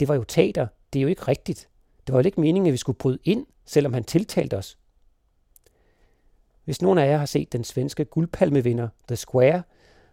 Det 0.00 0.08
var 0.08 0.14
jo 0.14 0.24
teater, 0.24 0.66
det 0.92 0.98
er 0.98 1.02
jo 1.02 1.08
ikke 1.08 1.22
rigtigt. 1.22 1.68
Det 2.06 2.12
var 2.12 2.20
jo 2.20 2.26
ikke 2.26 2.40
meningen, 2.40 2.66
at 2.66 2.72
vi 2.72 2.76
skulle 2.76 2.98
bryde 2.98 3.18
ind, 3.24 3.46
selvom 3.66 3.94
han 3.94 4.04
tiltalte 4.04 4.56
os. 4.56 4.78
Hvis 6.64 6.82
nogen 6.82 6.98
af 6.98 7.06
jer 7.06 7.16
har 7.16 7.26
set 7.26 7.52
den 7.52 7.64
svenske 7.64 8.04
guldpalmevinder 8.04 8.88
The 9.08 9.16
Square, 9.16 9.62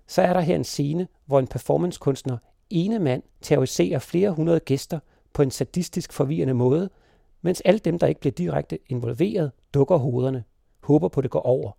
så 0.07 0.21
er 0.21 0.33
der 0.33 0.39
her 0.39 0.55
en 0.55 0.63
scene, 0.63 1.07
hvor 1.25 1.39
en 1.39 1.47
performancekunstner 1.47 2.37
ene 2.69 2.99
mand 2.99 3.23
terroriserer 3.41 3.99
flere 3.99 4.31
hundrede 4.31 4.59
gæster 4.59 4.99
på 5.33 5.41
en 5.41 5.51
sadistisk 5.51 6.13
forvirrende 6.13 6.53
måde– 6.53 6.89
mens 7.41 7.61
alle 7.61 7.79
dem, 7.79 7.99
der 7.99 8.07
ikke 8.07 8.19
bliver 8.19 8.33
direkte 8.33 8.79
involveret, 8.85 9.51
dukker 9.73 9.97
hovederne, 9.97 10.43
håber 10.83 11.07
på, 11.07 11.19
at 11.19 11.23
det 11.23 11.31
går 11.31 11.39
over. 11.39 11.71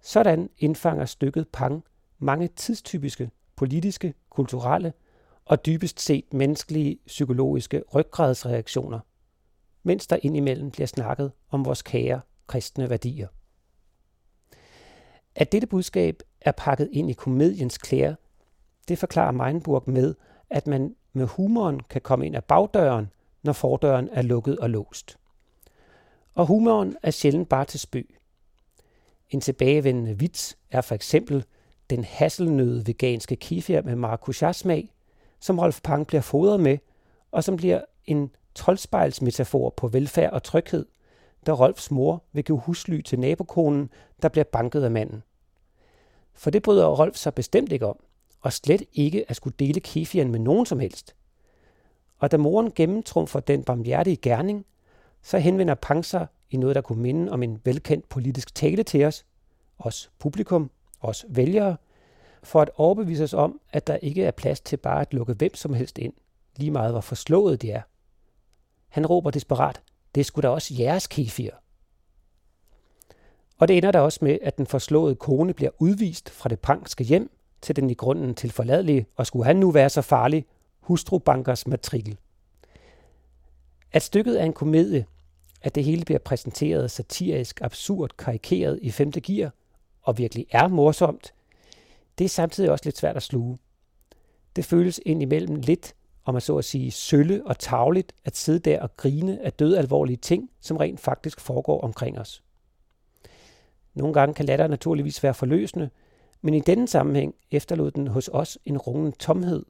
Sådan 0.00 0.50
indfanger 0.58 1.04
stykket 1.04 1.48
Pang 1.48 1.84
mange 2.18 2.48
tidstypiske, 2.48 3.30
politiske, 3.56 4.14
kulturelle 4.30 4.92
og 5.44 5.66
dybest 5.66 6.00
set 6.00 6.34
menneskelige 6.34 6.98
psykologiske 7.06 7.82
ryggradsreaktioner, 7.94 9.00
mens 9.82 10.06
der 10.06 10.18
indimellem 10.22 10.70
bliver 10.70 10.86
snakket 10.86 11.32
om 11.50 11.64
vores 11.64 11.82
kære 11.82 12.20
kristne 12.46 12.90
værdier. 12.90 13.28
At 15.34 15.52
dette 15.52 15.66
budskab 15.66 16.22
er 16.40 16.52
pakket 16.52 16.88
ind 16.92 17.10
i 17.10 17.12
komediens 17.12 17.78
klæder, 17.78 18.14
det 18.88 18.98
forklarer 18.98 19.30
Meinburg 19.30 19.82
med, 19.86 20.14
at 20.50 20.66
man 20.66 20.96
med 21.12 21.26
humoren 21.26 21.80
kan 21.80 22.00
komme 22.00 22.26
ind 22.26 22.36
ad 22.36 22.42
bagdøren, 22.42 23.10
når 23.42 23.52
fordøren 23.52 24.08
er 24.12 24.22
lukket 24.22 24.58
og 24.58 24.70
låst. 24.70 25.18
Og 26.34 26.46
humoren 26.46 26.96
er 27.02 27.10
sjældent 27.10 27.48
bare 27.48 27.64
til 27.64 27.80
spøg. 27.80 28.18
En 29.30 29.40
tilbagevendende 29.40 30.18
vits 30.18 30.58
er 30.70 30.80
for 30.80 30.94
eksempel 30.94 31.44
den 31.90 32.04
hasselnøde 32.04 32.86
veganske 32.86 33.36
kefir 33.36 33.82
med 33.82 33.96
maracuja-smag, 33.96 34.92
som 35.40 35.58
Rolf 35.58 35.80
Pang 35.84 36.06
bliver 36.06 36.20
fodret 36.20 36.60
med, 36.60 36.78
og 37.30 37.44
som 37.44 37.56
bliver 37.56 37.80
en 38.04 38.30
troldspejlsmetafor 38.54 39.70
på 39.76 39.88
velfærd 39.88 40.32
og 40.32 40.42
tryghed, 40.42 40.86
da 41.46 41.52
Rolfs 41.52 41.90
mor 41.90 42.22
vil 42.32 42.44
give 42.44 42.58
husly 42.58 43.00
til 43.00 43.18
nabokonen, 43.18 43.90
der 44.22 44.28
bliver 44.28 44.44
banket 44.44 44.84
af 44.84 44.90
manden. 44.90 45.22
For 46.34 46.50
det 46.50 46.62
bryder 46.62 46.86
Rolf 46.86 47.16
sig 47.16 47.34
bestemt 47.34 47.72
ikke 47.72 47.86
om, 47.86 47.96
og 48.40 48.52
slet 48.52 48.82
ikke 48.92 49.30
at 49.30 49.36
skulle 49.36 49.56
dele 49.58 49.80
kefiren 49.80 50.30
med 50.30 50.38
nogen 50.38 50.66
som 50.66 50.80
helst. 50.80 51.14
Og 52.18 52.30
da 52.30 52.36
moren 52.36 52.72
gennemtrumfer 52.72 53.40
den 53.40 53.64
barmhjertige 53.64 54.16
gerning, 54.16 54.66
så 55.22 55.38
henvender 55.38 55.74
Pang 55.74 56.04
sig 56.04 56.26
i 56.50 56.56
noget, 56.56 56.76
der 56.76 56.82
kunne 56.82 57.02
minde 57.02 57.32
om 57.32 57.42
en 57.42 57.60
velkendt 57.64 58.08
politisk 58.08 58.54
tale 58.54 58.82
til 58.82 59.04
os, 59.04 59.24
os 59.78 60.10
publikum, 60.18 60.70
os 61.00 61.24
vælgere, 61.28 61.76
for 62.42 62.60
at 62.62 62.70
overbevise 62.76 63.24
os 63.24 63.34
om, 63.34 63.60
at 63.72 63.86
der 63.86 63.96
ikke 63.96 64.24
er 64.24 64.30
plads 64.30 64.60
til 64.60 64.76
bare 64.76 65.00
at 65.00 65.14
lukke 65.14 65.32
hvem 65.32 65.54
som 65.54 65.74
helst 65.74 65.98
ind, 65.98 66.12
lige 66.56 66.70
meget 66.70 66.92
hvor 66.92 67.00
forslået 67.00 67.62
det 67.62 67.72
er. 67.72 67.82
Han 68.88 69.06
råber 69.06 69.30
desperat, 69.30 69.82
det 70.16 70.26
skulle 70.26 70.48
da 70.48 70.52
også 70.52 70.74
jeres 70.78 71.06
kefir. 71.06 71.50
Og 73.58 73.68
det 73.68 73.76
ender 73.76 73.92
der 73.92 74.00
også 74.00 74.18
med, 74.22 74.38
at 74.42 74.58
den 74.58 74.66
forslåede 74.66 75.14
kone 75.14 75.54
bliver 75.54 75.70
udvist 75.78 76.30
fra 76.30 76.48
det 76.48 76.60
prangske 76.60 77.04
hjem 77.04 77.30
til 77.62 77.76
den 77.76 77.90
i 77.90 77.94
grunden 77.94 78.34
til 78.34 78.50
forladelige, 78.50 79.06
og 79.16 79.26
skulle 79.26 79.44
han 79.44 79.56
nu 79.56 79.70
være 79.70 79.90
så 79.90 80.02
farlig, 80.02 80.46
hustrubankers 80.80 81.66
matrikel. 81.66 82.18
At 83.92 84.02
stykket 84.02 84.40
er 84.40 84.44
en 84.44 84.52
komedie, 84.52 85.06
at 85.62 85.74
det 85.74 85.84
hele 85.84 86.04
bliver 86.04 86.18
præsenteret 86.18 86.90
satirisk, 86.90 87.60
absurd, 87.60 88.10
karikeret 88.18 88.78
i 88.82 88.90
femte 88.90 89.20
gear, 89.20 89.52
og 90.02 90.18
virkelig 90.18 90.46
er 90.50 90.68
morsomt, 90.68 91.34
det 92.18 92.24
er 92.24 92.28
samtidig 92.28 92.70
også 92.70 92.84
lidt 92.84 92.98
svært 92.98 93.16
at 93.16 93.22
sluge. 93.22 93.58
Det 94.56 94.64
føles 94.64 95.00
indimellem 95.06 95.54
lidt, 95.54 95.94
og 96.26 96.34
man 96.34 96.40
så 96.40 96.56
at 96.56 96.64
sige, 96.64 96.90
sølle 96.90 97.46
og 97.46 97.58
tavligt 97.58 98.12
at 98.24 98.36
sidde 98.36 98.58
der 98.58 98.80
og 98.82 98.96
grine 98.96 99.44
af 99.44 99.52
dødalvorlige 99.52 100.16
ting, 100.16 100.50
som 100.60 100.76
rent 100.76 101.00
faktisk 101.00 101.40
foregår 101.40 101.80
omkring 101.80 102.18
os. 102.18 102.42
Nogle 103.94 104.14
gange 104.14 104.34
kan 104.34 104.44
latter 104.44 104.66
naturligvis 104.66 105.22
være 105.22 105.34
forløsende, 105.34 105.90
men 106.42 106.54
i 106.54 106.60
denne 106.60 106.88
sammenhæng 106.88 107.34
efterlod 107.50 107.90
den 107.90 108.06
hos 108.06 108.30
os 108.32 108.58
en 108.64 108.78
rungen 108.78 109.12
tomhed. 109.12 109.64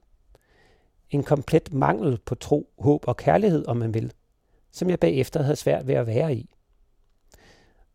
En 1.10 1.22
komplet 1.22 1.72
mangel 1.72 2.18
på 2.24 2.34
tro, 2.34 2.70
håb 2.78 3.04
og 3.08 3.16
kærlighed, 3.16 3.66
om 3.68 3.76
man 3.76 3.94
vil, 3.94 4.12
som 4.70 4.90
jeg 4.90 5.00
bagefter 5.00 5.42
havde 5.42 5.56
svært 5.56 5.86
ved 5.86 5.94
at 5.94 6.06
være 6.06 6.34
i. 6.34 6.50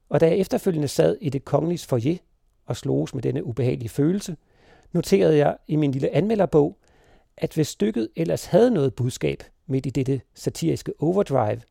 Og 0.10 0.20
da 0.20 0.28
jeg 0.28 0.38
efterfølgende 0.38 0.88
sad 0.88 1.18
i 1.22 1.30
det 1.30 1.46
kongelige 1.46 1.88
foyer 1.88 2.18
og 2.66 2.78
sloges 2.78 3.14
med 3.14 3.24
denne 3.24 3.44
ubehagelige 3.44 3.90
følelse, 3.90 4.38
noterede 4.92 5.38
jeg 5.38 5.58
i 5.68 5.76
min 5.76 5.92
lille 5.92 6.16
anmelderbog, 6.16 6.78
at 7.42 7.54
hvis 7.54 7.68
stykket 7.68 8.10
ellers 8.16 8.46
havde 8.46 8.72
noget 8.72 8.96
budskab 8.96 9.44
midt 9.68 9.86
i 9.86 9.90
dette 9.90 10.22
satiriske 10.34 10.94
overdrive, 11.00 11.62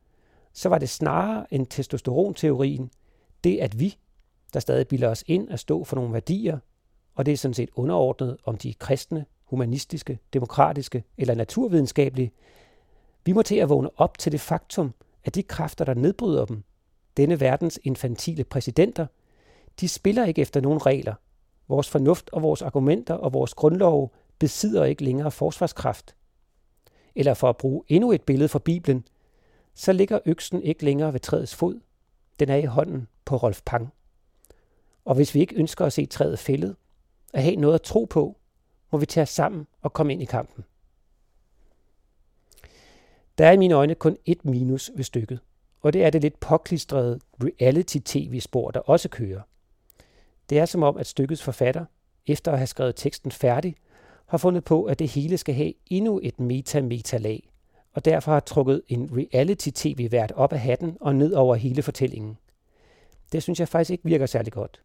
så 0.53 0.69
var 0.69 0.79
det 0.79 0.89
snarere 0.89 1.55
end 1.55 1.67
testosteronteorien, 1.67 2.91
det 3.45 3.59
at 3.59 3.81
vi, 3.81 3.97
der 4.55 4.61
stadig 4.61 4.89
bilder 4.89 5.09
os 5.09 5.25
ind 5.27 5.51
at 5.51 5.61
stå 5.61 5.85
for 5.85 5.97
nogle 5.97 6.13
værdier, 6.13 6.59
og 7.15 7.27
det 7.27 7.33
er 7.33 7.37
sådan 7.37 7.55
set 7.55 7.71
underordnet 7.75 8.37
om 8.45 8.57
de 8.57 8.75
kristne, 8.75 9.27
humanistiske, 9.45 10.19
demokratiske 10.33 11.05
eller 11.19 11.35
naturvidenskabelige, 11.35 12.33
vi 13.25 13.33
må 13.33 13.43
til 13.43 13.57
at 13.57 13.69
vågne 13.69 13.91
op 13.97 14.19
til 14.19 14.33
det 14.33 14.41
faktum, 14.41 14.95
at 15.25 15.35
de 15.35 15.43
kræfter, 15.43 15.85
der 15.85 15.95
nedbryder 15.95 16.45
dem, 16.45 16.63
denne 17.17 17.41
verdens 17.41 17.81
infantile 17.83 18.45
præsidenter, 18.45 19.07
de 19.81 19.89
spiller 19.89 20.25
ikke 20.25 20.43
efter 20.43 20.61
nogen 20.61 20.87
regler. 20.87 21.15
Vores 21.69 21.89
fornuft 21.89 22.31
og 22.31 22.43
vores 22.43 22.63
argumenter 22.63 23.15
og 23.15 23.33
vores 23.33 23.55
grundlov 23.55 24.13
besidder 24.41 24.85
ikke 24.85 25.05
længere 25.05 25.31
forsvarskraft. 25.31 26.15
Eller 27.15 27.35
for 27.35 27.49
at 27.49 27.57
bruge 27.57 27.85
endnu 27.89 28.13
et 28.13 28.23
billede 28.23 28.49
fra 28.49 28.59
Bibelen, 28.59 29.05
så 29.75 29.93
ligger 29.93 30.19
øksen 30.27 30.63
ikke 30.63 30.85
længere 30.85 31.13
ved 31.13 31.21
træets 31.21 31.55
fod. 31.55 31.81
Den 32.39 32.49
er 32.49 32.57
i 32.57 32.65
hånden 32.65 33.09
på 33.25 33.37
Rolf 33.37 33.63
Pang. 33.67 33.93
Og 35.05 35.15
hvis 35.15 35.35
vi 35.35 35.41
ikke 35.41 35.57
ønsker 35.57 35.87
at 35.87 35.93
se 35.93 36.07
træet 36.07 36.39
fældet, 36.39 36.77
at 37.33 37.43
have 37.43 37.57
noget 37.57 37.75
at 37.75 37.83
tro 37.83 38.05
på, 38.05 38.37
må 38.93 38.99
vi 38.99 39.07
tage 39.07 39.23
os 39.23 39.29
sammen 39.29 39.67
og 39.83 39.93
komme 39.93 40.13
ind 40.13 40.23
i 40.23 40.25
kampen. 40.25 40.65
Der 43.39 43.47
er 43.47 43.53
i 43.53 43.57
mine 43.57 43.75
øjne 43.75 43.95
kun 43.95 44.17
et 44.27 44.45
minus 44.45 44.91
ved 44.95 45.05
stykket, 45.05 45.41
og 45.81 45.93
det 45.93 46.05
er 46.05 46.11
det 46.11 46.23
lidt 46.23 46.41
påklistrede 46.41 47.21
reality-tv-spor, 47.43 48.71
der 48.71 48.81
også 48.81 49.09
kører. 49.09 49.41
Det 50.51 50.59
er 50.59 50.67
som 50.67 50.83
om, 50.83 50.97
at 50.97 51.07
stykkets 51.07 51.43
forfatter, 51.43 51.85
efter 52.27 52.53
at 52.53 52.59
have 52.59 52.67
skrevet 52.67 52.97
teksten 52.97 53.31
færdig, 53.31 53.77
har 54.31 54.39
fundet 54.39 54.65
på, 54.65 54.85
at 54.85 54.99
det 54.99 55.09
hele 55.09 55.39
skal 55.39 55.55
have 55.55 55.73
endnu 55.87 56.21
et 56.23 56.41
meta-meta-lag, 56.41 57.51
og 57.93 58.05
derfor 58.05 58.33
har 58.33 58.41
trukket 58.41 58.83
en 58.89 59.11
reality-tv-vært 59.13 60.33
op 60.33 60.53
af 60.53 60.61
hatten 60.61 60.97
og 61.01 61.15
ned 61.15 61.33
over 61.33 61.55
hele 61.55 61.83
fortællingen. 61.83 62.39
Det 63.33 63.43
synes 63.43 63.61
jeg 63.61 63.69
faktisk 63.69 63.91
ikke 63.91 64.05
virker 64.05 64.27
særlig 64.27 64.53
godt. 64.53 64.83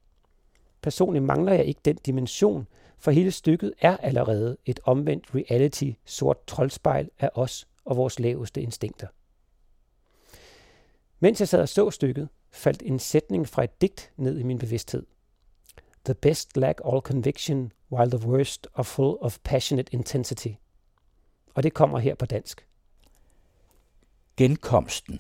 Personligt 0.82 1.26
mangler 1.26 1.54
jeg 1.54 1.66
ikke 1.66 1.82
den 1.86 1.96
dimension, 1.96 2.68
for 2.98 3.12
hele 3.12 3.32
stykket 3.32 3.74
er 3.82 3.98
allerede 3.98 4.58
et 4.66 4.80
omvendt 4.84 5.36
reality 5.36 5.92
sort 6.06 6.38
troldspejl 6.48 7.10
af 7.20 7.30
os 7.34 7.68
og 7.86 7.98
vores 7.98 8.20
laveste 8.20 8.62
instinkter. 8.62 9.08
Mens 11.20 11.40
jeg 11.40 11.48
sad 11.48 11.62
og 11.62 11.70
så 11.70 11.92
stykket, 11.92 12.30
faldt 12.52 12.84
en 12.86 13.00
sætning 13.00 13.48
fra 13.48 13.64
et 13.64 13.82
digt 13.82 14.12
ned 14.18 14.40
i 14.40 14.44
min 14.44 14.58
bevidsthed. 14.58 15.06
The 16.06 16.16
best 16.16 16.58
lack 16.58 16.82
all 16.86 17.02
conviction, 17.02 17.72
while 17.92 18.10
the 18.10 18.28
worst 18.28 18.68
are 18.76 18.84
full 18.84 19.18
of 19.22 19.40
passionate 19.44 19.90
intensity. 19.94 20.54
Og 21.56 21.64
det 21.64 21.74
kommer 21.74 22.00
her 22.00 22.16
på 22.16 22.26
dansk. 22.26 22.68
Genkomsten. 24.38 25.20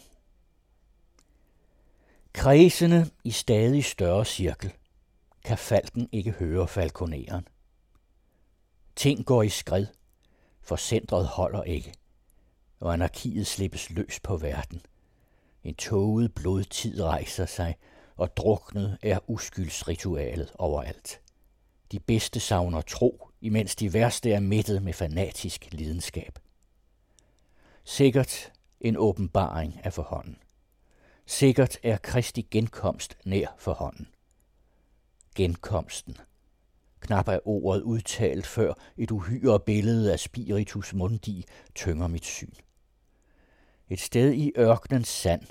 Kredsende 2.34 3.10
i 3.24 3.32
stadig 3.32 3.86
større 3.86 4.26
cirkel 4.26 4.74
kan 5.44 5.58
falken 5.58 6.10
ikke 6.12 6.32
høre 6.32 6.68
falkoneren. 6.68 7.48
Ting 8.96 9.26
går 9.26 9.44
i 9.44 9.50
skred, 9.50 9.88
for 10.62 10.76
centret 10.76 11.28
holder 11.28 11.64
ikke, 11.64 11.94
og 12.80 12.94
anarkiet 12.94 13.48
slippes 13.48 13.90
løs 13.90 14.20
på 14.20 14.38
verden. 14.38 14.82
En 15.64 15.76
toget 15.76 16.36
blodtid 16.36 17.02
rejser 17.02 17.46
sig, 17.46 17.76
og 18.16 18.38
druknet 18.38 18.98
er 19.02 19.20
uskyldsritualet 19.28 20.52
overalt. 20.58 21.22
De 21.92 22.00
bedste 22.00 22.40
savner 22.40 22.82
tro, 22.82 23.30
imens 23.42 23.76
de 23.76 23.94
værste 23.94 24.32
er 24.32 24.40
mættet 24.40 24.84
med 24.84 24.94
fanatisk 24.94 25.68
lidenskab. 25.72 26.40
Sikkert 27.84 28.52
en 28.82 28.98
åbenbaring 28.98 29.80
er 29.84 29.90
for 29.90 30.04
hånden. 30.04 30.38
Sikkert 31.26 31.78
er 31.84 31.98
Kristi 31.98 32.42
genkomst 32.52 33.18
nær 33.26 33.56
forhånden. 33.58 34.08
Genkomsten. 35.36 36.18
Knap 37.00 37.28
er 37.28 37.48
ordet 37.48 37.82
udtalt, 37.82 38.48
før 38.48 38.74
et 38.98 39.12
uhyre 39.12 39.60
billede 39.60 40.14
af 40.14 40.20
spiritus 40.20 40.94
mundi 40.94 41.46
tynger 41.76 42.08
mit 42.08 42.26
syn. 42.26 42.54
Et 43.90 44.00
sted 44.00 44.34
i 44.34 44.52
ørkenens 44.58 45.08
sand 45.08 45.44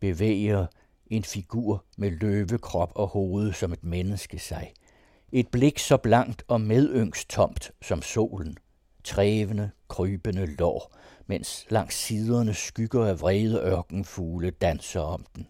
bevæger 0.00 0.66
en 1.10 1.24
figur 1.24 1.84
med 1.96 2.10
løvekrop 2.10 2.92
og 2.94 3.08
hoved 3.08 3.52
som 3.52 3.72
et 3.72 3.84
menneske 3.84 4.38
sig. 4.38 4.72
Et 5.32 5.48
blik 5.48 5.78
så 5.78 5.96
blankt 5.96 6.42
og 6.48 6.60
medyngstomt 6.60 7.70
som 7.82 8.02
solen. 8.02 8.56
Trævende, 9.04 9.70
krybende 9.88 10.46
lår, 10.46 10.96
mens 11.26 11.66
langs 11.68 11.94
siderne 11.94 12.54
skygger 12.54 13.06
af 13.06 13.20
vrede 13.20 13.60
ørkenfugle 13.60 14.50
danser 14.50 15.00
om 15.00 15.26
den. 15.36 15.46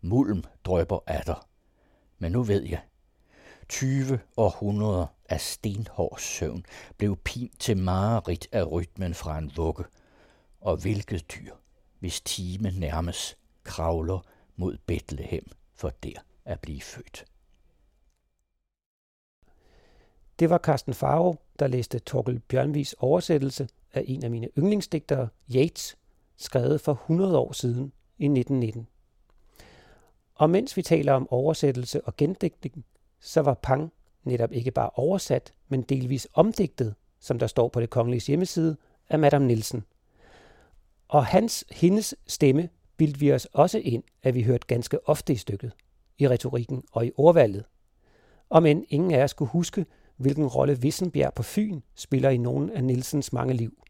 Mulm 0.00 0.44
drøber 0.64 0.98
atter. 1.06 1.48
Men 2.18 2.32
nu 2.32 2.42
ved 2.42 2.62
jeg. 2.62 2.80
20 3.68 4.20
århundreder 4.36 5.06
af 5.28 5.40
stenhård 5.40 6.18
søvn 6.18 6.64
blev 6.96 7.16
pint 7.16 7.60
til 7.60 7.76
mareridt 7.76 8.48
af 8.52 8.72
rytmen 8.72 9.14
fra 9.14 9.38
en 9.38 9.52
vugge. 9.56 9.84
Og 10.60 10.76
hvilket 10.76 11.32
dyr, 11.34 11.52
hvis 11.98 12.20
time 12.20 12.70
nærmes, 12.70 13.36
kravler 13.64 14.20
mod 14.58 14.78
Bethlehem 14.86 15.44
for 15.74 15.90
der 16.02 16.20
at 16.44 16.60
blive 16.60 16.80
født. 16.80 17.24
Det 20.38 20.50
var 20.50 20.58
Carsten 20.58 20.94
Faro, 20.94 21.36
der 21.58 21.66
læste 21.66 21.98
Torkel 21.98 22.40
Bjørnvis 22.40 22.92
oversættelse 22.98 23.68
af 23.92 24.04
en 24.06 24.24
af 24.24 24.30
mine 24.30 24.48
yndlingsdigtere, 24.58 25.28
Yates, 25.54 25.96
skrevet 26.36 26.80
for 26.80 26.92
100 26.92 27.38
år 27.38 27.52
siden 27.52 27.92
i 28.18 28.24
1919. 28.24 28.86
Og 30.34 30.50
mens 30.50 30.76
vi 30.76 30.82
taler 30.82 31.12
om 31.12 31.32
oversættelse 31.32 32.04
og 32.04 32.16
gendigtning, 32.16 32.84
så 33.20 33.40
var 33.40 33.54
Pang 33.54 33.92
netop 34.24 34.52
ikke 34.52 34.70
bare 34.70 34.90
oversat, 34.94 35.54
men 35.68 35.82
delvis 35.82 36.28
omdigtet 36.34 36.94
som 37.18 37.38
der 37.38 37.46
står 37.46 37.68
på 37.68 37.80
det 37.80 37.90
kongelige 37.90 38.26
hjemmeside, 38.26 38.76
af 39.08 39.18
Madame 39.18 39.46
Nielsen. 39.46 39.84
Og 41.08 41.26
hans, 41.26 41.64
hendes 41.70 42.14
stemme 42.26 42.68
bildte 42.98 43.20
vi 43.20 43.32
os 43.32 43.44
også 43.44 43.78
ind, 43.78 44.02
at 44.22 44.34
vi 44.34 44.42
hørte 44.42 44.66
ganske 44.66 45.08
ofte 45.08 45.32
i 45.32 45.36
stykket, 45.36 45.72
i 46.18 46.28
retorikken 46.28 46.82
og 46.92 47.06
i 47.06 47.12
ordvalget. 47.16 47.64
Om 48.50 48.66
end 48.66 48.84
ingen 48.88 49.10
af 49.10 49.24
os 49.24 49.32
kunne 49.32 49.48
huske, 49.48 49.86
hvilken 50.16 50.46
rolle 50.46 50.80
Vissenbjerg 50.80 51.34
på 51.34 51.42
Fyn 51.42 51.80
spiller 51.94 52.30
i 52.30 52.36
nogen 52.36 52.70
af 52.70 52.84
Nielsens 52.84 53.32
mange 53.32 53.54
liv. 53.54 53.82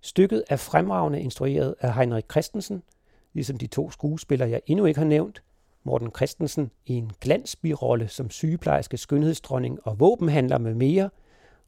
Stykket 0.00 0.44
er 0.48 0.56
fremragende 0.56 1.20
instrueret 1.20 1.74
af 1.80 1.94
Heinrich 1.94 2.28
Christensen, 2.30 2.82
ligesom 3.32 3.56
de 3.56 3.66
to 3.66 3.90
skuespillere, 3.90 4.50
jeg 4.50 4.60
endnu 4.66 4.84
ikke 4.84 4.98
har 4.98 5.06
nævnt, 5.06 5.42
Morten 5.84 6.10
Christensen 6.16 6.70
i 6.86 6.94
en 6.94 7.10
glansbirolle 7.20 8.08
som 8.08 8.30
sygeplejerske, 8.30 8.96
skønhedsdronning 8.96 9.78
og 9.86 10.00
våbenhandler 10.00 10.58
med 10.58 10.74
mere, 10.74 11.10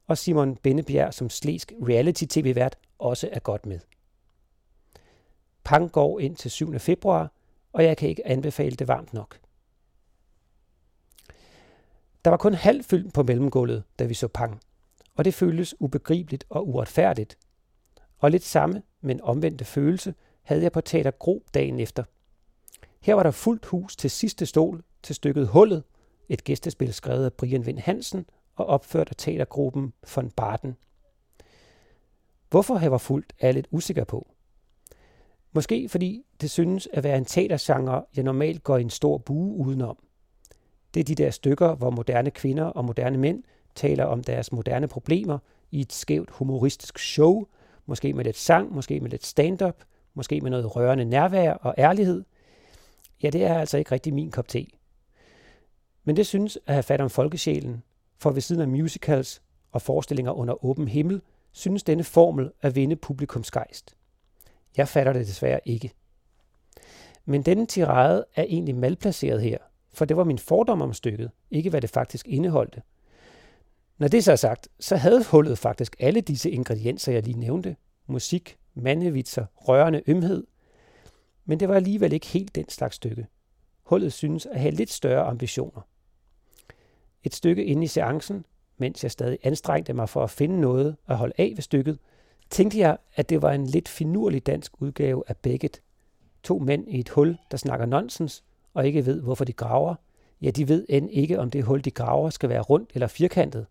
og 0.06 0.18
Simon 0.18 0.56
Bennebjerg 0.56 1.14
som 1.14 1.30
slæsk 1.30 1.72
reality-tv-vært 1.88 2.76
også 2.98 3.28
er 3.32 3.40
godt 3.40 3.66
med. 3.66 3.78
Pang 5.64 5.92
går 5.92 6.20
ind 6.20 6.36
til 6.36 6.50
7. 6.50 6.78
februar, 6.78 7.32
og 7.72 7.84
jeg 7.84 7.96
kan 7.96 8.08
ikke 8.08 8.26
anbefale 8.26 8.76
det 8.76 8.88
varmt 8.88 9.14
nok. 9.14 9.40
Der 12.24 12.30
var 12.30 12.36
kun 12.36 12.54
halv 12.54 12.84
fyldt 12.84 13.14
på 13.14 13.22
mellemgulvet, 13.22 13.84
da 13.98 14.04
vi 14.04 14.14
så 14.14 14.28
Pang, 14.28 14.60
og 15.14 15.24
det 15.24 15.34
føltes 15.34 15.74
ubegribeligt 15.80 16.44
og 16.48 16.68
uretfærdigt. 16.68 17.38
Og 18.18 18.30
lidt 18.30 18.44
samme, 18.44 18.82
men 19.00 19.20
omvendte 19.20 19.64
følelse, 19.64 20.14
havde 20.42 20.62
jeg 20.62 20.72
på 20.72 20.80
Teater 20.80 21.10
Gro 21.10 21.44
dagen 21.54 21.80
efter. 21.80 22.04
Her 23.00 23.14
var 23.14 23.22
der 23.22 23.30
fuldt 23.30 23.66
hus 23.66 23.96
til 23.96 24.10
sidste 24.10 24.46
stol 24.46 24.82
til 25.02 25.14
stykket 25.14 25.48
Hullet, 25.48 25.82
et 26.28 26.44
gæstespil 26.44 26.92
skrevet 26.92 27.24
af 27.24 27.32
Brian 27.32 27.66
Vind 27.66 27.78
Hansen 27.78 28.26
og 28.56 28.66
opført 28.66 29.08
af 29.08 29.16
teatergruppen 29.16 29.92
von 30.14 30.30
Barden. 30.30 30.76
Hvorfor 32.50 32.76
her 32.76 32.88
var 32.88 32.98
fuldt, 32.98 33.32
er 33.38 33.46
jeg 33.46 33.54
lidt 33.54 33.68
usikker 33.70 34.04
på. 34.04 34.28
Måske 35.52 35.88
fordi 35.88 36.22
det 36.40 36.50
synes 36.50 36.88
at 36.92 37.04
være 37.04 37.18
en 37.18 37.24
teatergenre, 37.24 38.04
jeg 38.16 38.24
normalt 38.24 38.62
går 38.62 38.76
i 38.76 38.80
en 38.80 38.90
stor 38.90 39.18
bue 39.18 39.56
udenom. 39.56 39.98
Det 40.94 41.00
er 41.00 41.04
de 41.04 41.14
der 41.14 41.30
stykker, 41.30 41.74
hvor 41.74 41.90
moderne 41.90 42.30
kvinder 42.30 42.64
og 42.64 42.84
moderne 42.84 43.18
mænd 43.18 43.42
taler 43.74 44.04
om 44.04 44.24
deres 44.24 44.52
moderne 44.52 44.88
problemer 44.88 45.38
i 45.70 45.80
et 45.80 45.92
skævt 45.92 46.30
humoristisk 46.30 46.98
show, 46.98 47.46
måske 47.86 48.14
med 48.14 48.24
lidt 48.24 48.36
sang, 48.36 48.74
måske 48.74 49.00
med 49.00 49.10
lidt 49.10 49.26
stand-up, 49.26 49.84
måske 50.14 50.40
med 50.40 50.50
noget 50.50 50.76
rørende 50.76 51.04
nærvær 51.04 51.52
og 51.52 51.74
ærlighed. 51.78 52.24
Ja, 53.22 53.30
det 53.30 53.44
er 53.44 53.58
altså 53.58 53.78
ikke 53.78 53.92
rigtig 53.92 54.14
min 54.14 54.30
kop 54.30 54.48
te. 54.48 54.66
Men 56.04 56.16
det 56.16 56.26
synes 56.26 56.58
at 56.66 56.74
have 56.74 56.82
fat 56.82 57.00
om 57.00 57.10
folkesjælen, 57.10 57.82
for 58.18 58.30
ved 58.30 58.40
siden 58.40 58.62
af 58.62 58.68
musicals 58.68 59.42
og 59.72 59.82
forestillinger 59.82 60.32
under 60.32 60.64
åben 60.64 60.88
himmel, 60.88 61.22
synes 61.52 61.82
denne 61.82 62.04
formel 62.04 62.52
at 62.62 62.74
vinde 62.74 62.96
publikumsgejst. 62.96 63.96
Jeg 64.76 64.88
fatter 64.88 65.12
det 65.12 65.26
desværre 65.26 65.60
ikke. 65.64 65.92
Men 67.24 67.42
denne 67.42 67.66
tirade 67.66 68.24
er 68.36 68.42
egentlig 68.42 68.74
malplaceret 68.74 69.42
her, 69.42 69.58
for 69.92 70.04
det 70.04 70.16
var 70.16 70.24
min 70.24 70.38
fordom 70.38 70.82
om 70.82 70.92
stykket, 70.92 71.30
ikke 71.50 71.70
hvad 71.70 71.80
det 71.80 71.90
faktisk 71.90 72.28
indeholdte. 72.28 72.82
Når 73.98 74.08
det 74.08 74.24
så 74.24 74.32
er 74.32 74.36
sagt, 74.36 74.68
så 74.80 74.96
havde 74.96 75.24
hullet 75.24 75.58
faktisk 75.58 75.96
alle 75.98 76.20
disse 76.20 76.50
ingredienser, 76.50 77.12
jeg 77.12 77.22
lige 77.22 77.38
nævnte. 77.38 77.76
Musik, 78.06 78.58
mandevitser, 78.74 79.46
rørende 79.54 80.02
ømhed. 80.06 80.46
Men 81.44 81.60
det 81.60 81.68
var 81.68 81.74
alligevel 81.74 82.12
ikke 82.12 82.26
helt 82.26 82.54
den 82.54 82.68
slags 82.68 82.96
stykke. 82.96 83.26
Hullet 83.82 84.12
synes 84.12 84.46
at 84.46 84.60
have 84.60 84.74
lidt 84.74 84.90
større 84.90 85.24
ambitioner. 85.26 85.80
Et 87.22 87.34
stykke 87.34 87.64
inde 87.64 87.84
i 87.84 87.86
seancen, 87.86 88.44
mens 88.76 89.02
jeg 89.02 89.10
stadig 89.10 89.38
anstrengte 89.42 89.92
mig 89.92 90.08
for 90.08 90.24
at 90.24 90.30
finde 90.30 90.60
noget 90.60 90.96
at 91.08 91.16
holde 91.16 91.34
af 91.38 91.52
ved 91.56 91.62
stykket, 91.62 91.98
tænkte 92.50 92.78
jeg, 92.78 92.96
at 93.14 93.28
det 93.28 93.42
var 93.42 93.52
en 93.52 93.66
lidt 93.66 93.88
finurlig 93.88 94.46
dansk 94.46 94.72
udgave 94.82 95.22
af 95.28 95.36
Beckett. 95.36 95.82
To 96.42 96.58
mænd 96.58 96.88
i 96.88 97.00
et 97.00 97.08
hul, 97.08 97.38
der 97.50 97.56
snakker 97.56 97.86
nonsens, 97.86 98.44
og 98.74 98.86
ikke 98.86 99.06
ved, 99.06 99.20
hvorfor 99.22 99.44
de 99.44 99.52
graver. 99.52 99.94
Ja, 100.42 100.50
de 100.50 100.68
ved 100.68 100.86
end 100.88 101.10
ikke, 101.10 101.38
om 101.38 101.50
det 101.50 101.64
hul, 101.64 101.84
de 101.84 101.90
graver, 101.90 102.30
skal 102.30 102.48
være 102.48 102.60
rundt 102.60 102.90
eller 102.94 103.06
firkantet. 103.06 103.66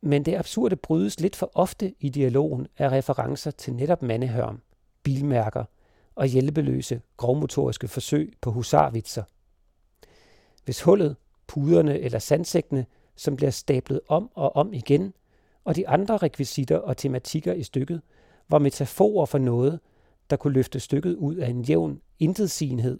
Men 0.00 0.24
det 0.24 0.34
absurde 0.34 0.76
brydes 0.76 1.20
lidt 1.20 1.36
for 1.36 1.50
ofte 1.54 1.94
i 2.00 2.08
dialogen 2.08 2.66
af 2.78 2.88
referencer 2.92 3.50
til 3.50 3.74
netop 3.74 4.02
mandehørm, 4.02 4.60
bilmærker 5.02 5.64
og 6.14 6.26
hjælpeløse 6.26 7.00
grovmotoriske 7.16 7.88
forsøg 7.88 8.32
på 8.40 8.50
husarvitser. 8.50 9.22
Hvis 10.64 10.82
hullet, 10.82 11.16
puderne 11.46 11.98
eller 11.98 12.18
sandsækkene, 12.18 12.86
som 13.16 13.36
bliver 13.36 13.50
stablet 13.50 14.00
om 14.08 14.30
og 14.34 14.56
om 14.56 14.72
igen, 14.72 15.14
og 15.64 15.76
de 15.76 15.88
andre 15.88 16.16
rekvisitter 16.16 16.78
og 16.78 16.96
tematikker 16.96 17.52
i 17.52 17.62
stykket 17.62 18.00
var 18.48 18.58
metaforer 18.58 19.26
for 19.26 19.38
noget, 19.38 19.80
der 20.30 20.36
kunne 20.36 20.52
løfte 20.52 20.80
stykket 20.80 21.14
ud 21.14 21.34
af 21.34 21.48
en 21.48 21.62
jævn 21.62 22.00
intetsigenhed, 22.18 22.98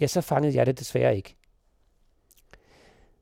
ja, 0.00 0.06
så 0.06 0.20
fangede 0.20 0.56
jeg 0.56 0.66
det 0.66 0.78
desværre 0.78 1.16
ikke. 1.16 1.34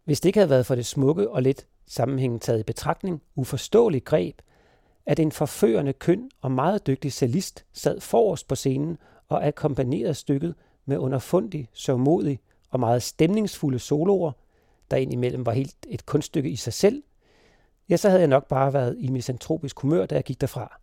Hvis 0.04 0.20
det 0.20 0.28
ikke 0.28 0.38
havde 0.38 0.50
været 0.50 0.66
for 0.66 0.74
det 0.74 0.86
smukke 0.86 1.30
og 1.30 1.42
lidt 1.42 1.66
sammenhængen 1.86 2.40
taget 2.40 2.60
i 2.60 2.62
betragtning, 2.62 3.22
uforståeligt 3.34 4.04
greb, 4.04 4.40
at 5.06 5.18
en 5.18 5.32
forførende 5.32 5.92
køn 5.92 6.30
og 6.40 6.52
meget 6.52 6.86
dygtig 6.86 7.12
cellist 7.12 7.64
sad 7.72 8.00
forrest 8.00 8.48
på 8.48 8.54
scenen 8.54 8.98
og 9.28 9.46
akkompagnerede 9.46 10.14
stykket 10.14 10.54
med 10.84 10.98
underfundig, 10.98 11.68
sørmodig 11.72 12.40
og 12.70 12.80
meget 12.80 13.02
stemningsfulde 13.02 13.78
soloer, 13.78 14.32
der 14.90 14.96
indimellem 14.96 15.46
var 15.46 15.52
helt 15.52 15.76
et 15.88 16.06
kunststykke 16.06 16.50
i 16.50 16.56
sig 16.56 16.72
selv, 16.72 17.02
ja, 17.88 17.96
så 17.96 18.08
havde 18.08 18.20
jeg 18.20 18.28
nok 18.28 18.48
bare 18.48 18.72
været 18.72 18.96
i 18.98 19.08
misantropisk 19.08 19.80
humør, 19.80 20.06
da 20.06 20.14
jeg 20.14 20.24
gik 20.24 20.40
derfra. 20.40 20.80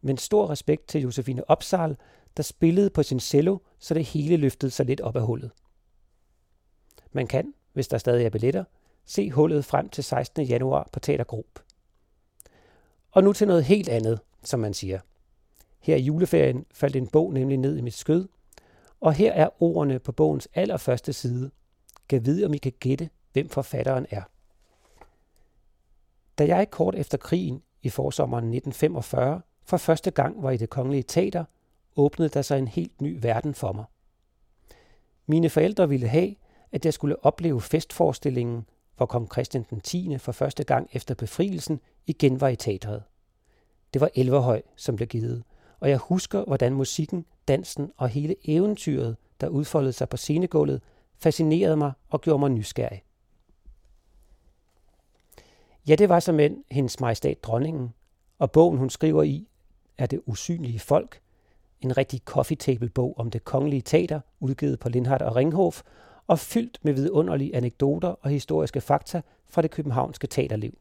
Men 0.00 0.18
stor 0.18 0.50
respekt 0.50 0.88
til 0.88 1.00
Josefine 1.00 1.50
Opsal, 1.50 1.96
der 2.36 2.42
spillede 2.42 2.90
på 2.90 3.02
sin 3.02 3.20
cello, 3.20 3.58
så 3.78 3.94
det 3.94 4.04
hele 4.04 4.36
løftede 4.36 4.70
sig 4.70 4.86
lidt 4.86 5.00
op 5.00 5.16
af 5.16 5.22
hullet. 5.22 5.50
Man 7.12 7.26
kan, 7.26 7.54
hvis 7.72 7.88
der 7.88 7.98
stadig 7.98 8.26
er 8.26 8.30
billetter, 8.30 8.64
se 9.04 9.30
hullet 9.30 9.64
frem 9.64 9.88
til 9.88 10.04
16. 10.04 10.44
januar 10.44 10.88
på 10.92 11.00
Teater 11.00 11.24
Grob. 11.24 11.58
Og 13.10 13.24
nu 13.24 13.32
til 13.32 13.46
noget 13.46 13.64
helt 13.64 13.88
andet, 13.88 14.20
som 14.42 14.60
man 14.60 14.74
siger. 14.74 15.00
Her 15.80 15.96
i 15.96 16.02
juleferien 16.02 16.66
faldt 16.72 16.96
en 16.96 17.06
bog 17.06 17.32
nemlig 17.32 17.58
ned 17.58 17.76
i 17.76 17.80
mit 17.80 17.94
skød, 17.94 18.28
og 19.00 19.12
her 19.12 19.32
er 19.32 19.62
ordene 19.62 19.98
på 19.98 20.12
bogens 20.12 20.48
allerførste 20.54 21.12
side. 21.12 21.50
Kan 22.08 22.26
vide, 22.26 22.46
om 22.46 22.54
I 22.54 22.58
kan 22.58 22.72
gætte, 22.80 23.10
hvem 23.32 23.48
forfatteren 23.48 24.06
er. 24.10 24.22
Da 26.38 26.46
jeg 26.46 26.70
kort 26.70 26.94
efter 26.94 27.18
krigen 27.18 27.62
i 27.82 27.88
forsommeren 27.88 28.44
1945 28.44 29.40
for 29.64 29.76
første 29.76 30.10
gang 30.10 30.42
var 30.42 30.50
i 30.50 30.56
det 30.56 30.70
kongelige 30.70 31.02
teater, 31.02 31.44
åbnede 31.96 32.28
der 32.28 32.42
sig 32.42 32.58
en 32.58 32.68
helt 32.68 33.00
ny 33.00 33.18
verden 33.22 33.54
for 33.54 33.72
mig. 33.72 33.84
Mine 35.26 35.50
forældre 35.50 35.88
ville 35.88 36.08
have, 36.08 36.34
at 36.72 36.84
jeg 36.84 36.94
skulle 36.94 37.24
opleve 37.24 37.60
festforestillingen, 37.60 38.66
hvor 38.96 39.06
kong 39.06 39.32
Christian 39.32 39.66
den 39.70 39.80
10. 39.80 40.18
for 40.18 40.32
første 40.32 40.64
gang 40.64 40.88
efter 40.92 41.14
befrielsen 41.14 41.80
igen 42.06 42.40
var 42.40 42.48
i 42.48 42.56
teatret. 42.56 43.02
Det 43.92 44.00
var 44.00 44.10
Elverhøj, 44.14 44.62
som 44.76 44.96
blev 44.96 45.08
givet, 45.08 45.44
og 45.80 45.90
jeg 45.90 45.98
husker, 45.98 46.44
hvordan 46.44 46.74
musikken, 46.74 47.26
dansen 47.48 47.92
og 47.96 48.08
hele 48.08 48.36
eventyret, 48.44 49.16
der 49.40 49.48
udfoldede 49.48 49.92
sig 49.92 50.08
på 50.08 50.16
scenegulvet, 50.16 50.82
fascinerede 51.16 51.76
mig 51.76 51.92
og 52.08 52.20
gjorde 52.20 52.38
mig 52.38 52.50
nysgerrig. 52.50 53.02
Ja, 55.88 55.94
det 55.94 56.08
var 56.08 56.20
som 56.20 56.40
hendes 56.70 57.00
majestæt 57.00 57.42
dronningen, 57.42 57.94
og 58.38 58.50
bogen, 58.50 58.78
hun 58.78 58.90
skriver 58.90 59.22
i, 59.22 59.48
er 59.98 60.06
det 60.06 60.20
usynlige 60.26 60.78
folk, 60.78 61.20
en 61.80 61.96
rigtig 61.96 62.20
coffee 62.24 62.56
table 62.56 62.88
bog 62.88 63.14
om 63.18 63.30
det 63.30 63.44
kongelige 63.44 63.82
teater, 63.82 64.20
udgivet 64.40 64.78
på 64.78 64.88
Lindhardt 64.88 65.22
og 65.22 65.36
Ringhof, 65.36 65.82
og 66.26 66.38
fyldt 66.38 66.78
med 66.82 66.92
vidunderlige 66.92 67.56
anekdoter 67.56 68.08
og 68.08 68.30
historiske 68.30 68.80
fakta 68.80 69.22
fra 69.48 69.62
det 69.62 69.70
københavnske 69.70 70.26
teaterliv. 70.26 70.78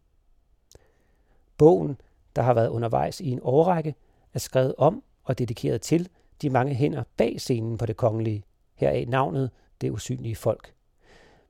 Bogen, 1.58 1.98
der 2.36 2.42
har 2.42 2.54
været 2.54 2.70
undervejs 2.70 3.22
i 3.22 3.30
en 3.30 3.39
årrække, 3.44 3.96
er 4.34 4.39
skrevet 4.39 4.76
om 4.78 5.04
og 5.24 5.39
dedikeret 5.39 5.82
til 5.82 6.10
de 6.42 6.50
mange 6.50 6.74
hænder 6.74 7.04
bag 7.18 7.42
scenen 7.42 7.78
på 7.78 7.86
det 7.86 7.98
kongelige, 7.98 8.44
heraf 8.76 9.06
navnet 9.08 9.50
Det 9.82 9.92
usynlige 9.92 10.36
folk. 10.36 10.74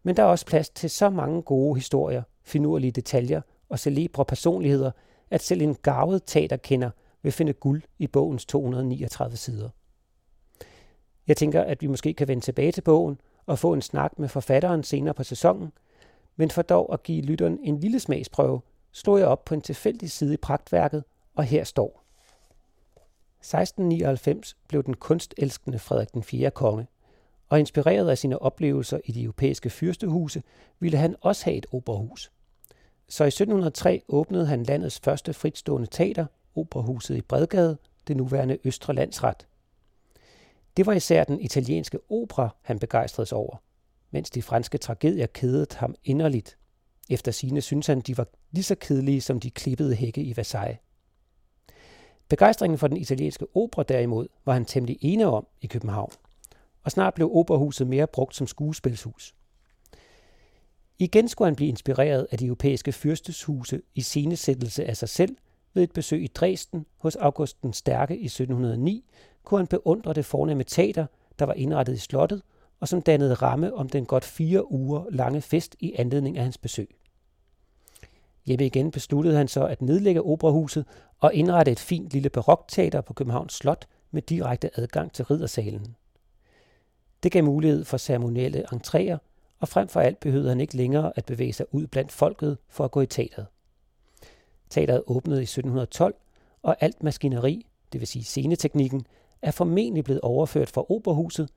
Men 0.04 0.18
der 0.18 0.24
er 0.24 0.28
også 0.28 0.46
plads 0.46 0.70
til 0.70 0.90
så 0.90 1.10
mange 1.10 1.42
gode 1.42 1.76
historier, 1.76 2.24
finurlige 2.44 2.92
detaljer 2.92 3.42
og 3.70 3.80
celebre 3.80 4.26
personligheder, 4.26 4.92
at 5.30 5.42
selv 5.42 5.62
en 5.62 5.76
gavet 5.76 6.22
teaterkender 6.26 6.90
vil 7.22 7.32
finde 7.32 7.54
guld 7.54 7.82
i 8.00 8.08
bogens 8.08 8.46
239 8.46 9.38
sider. 9.38 9.70
Jeg 11.28 11.38
tænker, 11.38 11.62
at 11.62 11.82
vi 11.82 11.88
måske 11.88 12.14
kan 12.14 12.28
vende 12.28 12.44
tilbage 12.44 12.72
til 12.72 12.82
bogen 12.82 13.22
og 13.46 13.60
få 13.60 13.74
en 13.74 13.82
snak 13.82 14.20
med 14.20 14.30
forfatteren 14.30 14.84
senere 14.84 15.14
på 15.14 15.24
sæsonen, 15.24 15.72
men 16.36 16.50
for 16.50 16.62
dog 16.62 16.94
at 16.94 17.04
give 17.04 17.22
lytteren 17.22 17.60
en 17.64 17.80
lille 17.80 18.00
smagsprøve, 18.00 18.62
slog 18.92 19.20
jeg 19.20 19.28
op 19.28 19.46
på 19.46 19.54
en 19.54 19.62
tilfældig 19.62 20.12
side 20.12 20.34
i 20.34 20.38
pragtværket, 20.38 21.04
og 21.36 21.44
her 21.44 21.64
står. 21.64 22.04
1699 23.40 24.58
blev 24.68 24.84
den 24.84 24.94
kunstelskende 24.94 25.80
Frederik 25.80 26.14
den 26.14 26.24
4. 26.24 26.52
konge, 26.52 26.88
og 27.50 27.60
inspireret 27.60 28.10
af 28.10 28.18
sine 28.18 28.42
oplevelser 28.42 29.00
i 29.06 29.12
de 29.12 29.24
europæiske 29.24 29.70
fyrstehuse, 29.70 30.44
ville 30.80 30.98
han 30.98 31.16
også 31.22 31.46
have 31.46 31.58
et 31.58 31.66
operahus. 31.72 32.32
Så 33.10 33.24
i 33.24 33.28
1703 33.28 34.02
åbnede 34.08 34.46
han 34.46 34.64
landets 34.64 35.00
første 35.04 35.34
fritstående 35.34 35.88
teater, 35.88 36.26
Operahuset 36.56 37.18
i 37.18 37.22
Bredgade, 37.22 37.78
det 38.08 38.18
nuværende 38.18 38.58
Østre 38.64 38.94
Landsret. 38.94 39.48
Det 40.78 40.86
var 40.86 40.94
især 40.94 41.24
den 41.24 41.42
italienske 41.42 42.00
opera, 42.10 42.56
han 42.62 42.80
begejstredes 42.80 43.32
over, 43.32 43.58
mens 44.12 44.30
de 44.30 44.42
franske 44.42 44.78
tragedier 44.78 45.26
kedede 45.26 45.68
ham 45.76 45.96
inderligt. 46.04 46.58
Efter 47.10 47.32
sine 47.32 47.62
synes 47.62 47.88
han, 47.88 48.02
de 48.02 48.18
var 48.18 48.28
lige 48.52 48.64
så 48.64 48.76
kedelige 48.76 49.22
som 49.22 49.40
de 49.40 49.52
klippede 49.52 49.96
hække 49.96 50.22
i 50.22 50.38
Versailles. 50.38 50.80
Begejstringen 52.30 52.78
for 52.78 52.88
den 52.88 52.98
italienske 52.98 53.46
opera 53.56 53.84
derimod 53.84 54.28
var 54.46 54.54
han 54.54 54.66
temmelig 54.66 54.98
ene 55.02 55.26
om 55.26 55.48
i 55.62 55.68
København, 55.68 56.12
og 56.84 56.92
snart 56.92 57.14
blev 57.14 57.32
operahuset 57.34 57.88
mere 57.88 58.08
brugt 58.08 58.36
som 58.36 58.48
skuespilshus. 58.48 59.36
Igen 61.00 61.28
skulle 61.28 61.48
han 61.48 61.56
blive 61.56 61.70
inspireret 61.70 62.28
af 62.32 62.38
de 62.38 62.46
europæiske 62.46 62.92
fyrsteshuse 62.92 63.82
i 63.96 64.02
scenesættelse 64.02 64.86
af 64.86 64.98
sig 64.98 65.10
selv 65.10 65.38
ved 65.74 65.84
et 65.84 65.94
besøg 65.94 66.24
i 66.24 66.28
Dresden 66.28 66.86
hos 66.98 67.16
August 67.16 67.64
den 67.64 67.74
Stærke 67.74 68.18
i 68.18 68.26
1709, 68.26 69.06
kunne 69.44 69.60
han 69.60 69.68
beundre 69.68 70.14
det 70.14 70.26
fornemme 70.26 70.64
teater, 70.64 71.06
der 71.40 71.46
var 71.46 71.54
indrettet 71.54 71.94
i 71.94 71.98
slottet, 71.98 72.42
og 72.80 72.88
som 72.88 73.02
dannede 73.02 73.34
ramme 73.34 73.74
om 73.74 73.90
den 73.90 74.06
godt 74.06 74.26
fire 74.26 74.72
uger 74.72 75.06
lange 75.12 75.42
fest 75.42 75.76
i 75.80 75.94
anledning 75.98 76.38
af 76.38 76.44
hans 76.44 76.58
besøg. 76.58 76.96
Hjemme 78.46 78.66
igen 78.66 78.92
besluttede 78.92 79.38
han 79.38 79.48
så 79.48 79.66
at 79.66 79.82
nedlægge 79.82 80.22
operahuset 80.22 80.86
og 81.20 81.34
indrette 81.34 81.72
et 81.72 81.80
fint 81.80 82.14
lille 82.14 82.30
barokteater 82.30 83.02
på 83.02 83.14
Københavns 83.14 83.54
Slot 83.54 83.88
med 84.12 84.22
direkte 84.22 84.80
adgang 84.80 85.14
til 85.14 85.26
riddersalen. 85.26 85.96
Det 87.24 87.32
gav 87.32 87.44
mulighed 87.44 87.86
for 87.86 87.98
ceremonielle 87.98 88.66
entréer, 88.74 89.18
og 89.60 89.68
frem 89.68 89.88
for 89.88 90.00
alt 90.00 90.20
behøvede 90.20 90.50
han 90.50 90.60
ikke 90.60 90.78
længere 90.78 91.12
at 91.16 91.26
bevæge 91.26 91.54
sig 91.54 91.66
ud 91.72 91.88
blandt 91.88 92.12
folket 92.12 92.58
for 92.70 92.86
at 92.86 92.92
gå 92.92 93.02
i 93.02 93.06
teateret. 93.06 93.48
Teateret 94.70 95.04
åbnede 95.08 95.40
i 95.40 95.44
1712, 95.44 96.16
og 96.64 96.76
alt 96.80 97.04
maskineri, 97.04 97.66
det 97.94 98.02
vil 98.02 98.08
sige 98.08 98.24
sceneteknikken, 98.24 99.06
er 99.42 99.52
formentlig 99.52 100.04
blevet 100.04 100.22
overført 100.22 100.70
fra 100.70 100.92
Oberhuset, 100.92 101.50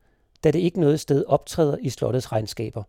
da 0.44 0.50
det 0.50 0.58
ikke 0.58 0.80
noget 0.80 1.00
sted 1.00 1.24
optræder 1.24 1.76
i 1.76 1.88
slottets 1.88 2.32
regnskaber. 2.32 2.82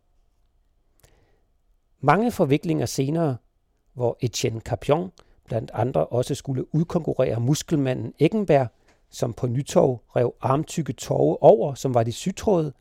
Mange 2.00 2.32
forviklinger 2.32 2.86
senere, 2.86 3.38
hvor 3.94 4.18
Etienne 4.22 4.62
Capion 4.62 5.12
blandt 5.46 5.72
andre 5.74 6.06
også 6.06 6.36
skulle 6.36 6.76
udkonkurrere 6.76 7.40
muskelmanden 7.40 8.14
Eckenberg, 8.20 8.68
som 9.10 9.34
på 9.34 9.48
Nytorv 9.48 10.02
rev 10.16 10.34
armtykke 10.42 10.94
torve 10.94 11.44
over, 11.44 11.74
som 11.74 11.94
var 11.94 12.04
de 12.04 12.12
sytråde, 12.12 12.74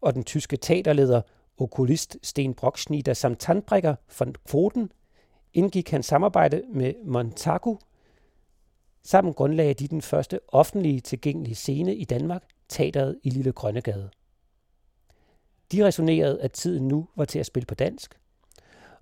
og 0.00 0.14
den 0.14 0.24
tyske 0.24 0.56
teaterleder, 0.56 1.22
okulist 1.58 2.16
Sten 2.22 2.54
Brockschneider 2.54 3.14
samt 3.14 3.38
tandbrikker 3.38 3.94
von 4.18 4.34
Kvoten, 4.48 4.92
indgik 5.54 5.90
han 5.90 6.02
samarbejde 6.02 6.62
med 6.68 6.94
Montagu. 7.04 7.78
Sammen 9.02 9.34
grundlagde 9.34 9.74
de 9.74 9.88
den 9.88 10.02
første 10.02 10.40
offentlige 10.48 11.00
tilgængelige 11.00 11.54
scene 11.54 11.94
i 11.94 12.04
Danmark, 12.04 12.42
teateret 12.68 13.18
i 13.22 13.30
Lille 13.30 13.52
Grønnegade. 13.52 14.10
De 15.72 15.86
resonerede, 15.86 16.42
at 16.42 16.52
tiden 16.52 16.88
nu 16.88 17.08
var 17.16 17.24
til 17.24 17.38
at 17.38 17.46
spille 17.46 17.66
på 17.66 17.74
dansk, 17.74 18.18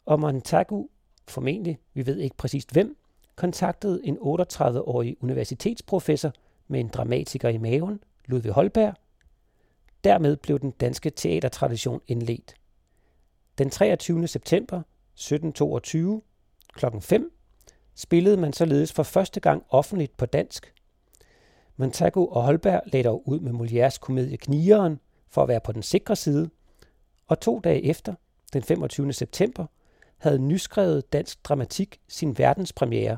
og 0.06 0.20
Montagu, 0.20 0.88
formentlig, 1.28 1.78
vi 1.94 2.06
ved 2.06 2.18
ikke 2.18 2.36
præcist 2.36 2.72
hvem, 2.72 2.96
kontaktede 3.36 4.00
en 4.04 4.18
38-årig 4.18 5.16
universitetsprofessor 5.20 6.32
med 6.68 6.80
en 6.80 6.88
dramatiker 6.88 7.48
i 7.48 7.58
maven, 7.58 8.00
Ludvig 8.26 8.52
Holberg. 8.52 8.94
Dermed 10.04 10.36
blev 10.36 10.58
den 10.58 10.70
danske 10.70 11.10
teatertradition 11.10 12.00
indledt. 12.06 12.54
Den 13.58 13.70
23. 13.70 14.28
september 14.28 14.82
1722 15.14 16.22
kl. 16.72 16.86
5 17.00 17.32
spillede 17.94 18.36
man 18.36 18.52
således 18.52 18.92
for 18.92 19.02
første 19.02 19.40
gang 19.40 19.64
offentligt 19.68 20.16
på 20.16 20.26
dansk. 20.26 20.74
Montagu 21.76 22.28
og 22.28 22.42
Holberg 22.42 22.82
lagde 22.86 23.08
dog 23.08 23.28
ud 23.28 23.40
med 23.40 23.52
Molières 23.52 23.98
komedie 23.98 24.36
Knigeren 24.36 25.00
for 25.28 25.42
at 25.42 25.48
være 25.48 25.60
på 25.60 25.72
den 25.72 25.82
sikre 25.82 26.16
side, 26.16 26.50
og 27.26 27.40
to 27.40 27.60
dage 27.60 27.84
efter, 27.84 28.14
den 28.52 28.62
25. 28.62 29.12
september, 29.12 29.66
havde 30.18 30.38
nyskrevet 30.38 31.12
dansk 31.12 31.44
dramatik 31.44 32.00
sin 32.08 32.38
verdenspremiere, 32.38 33.16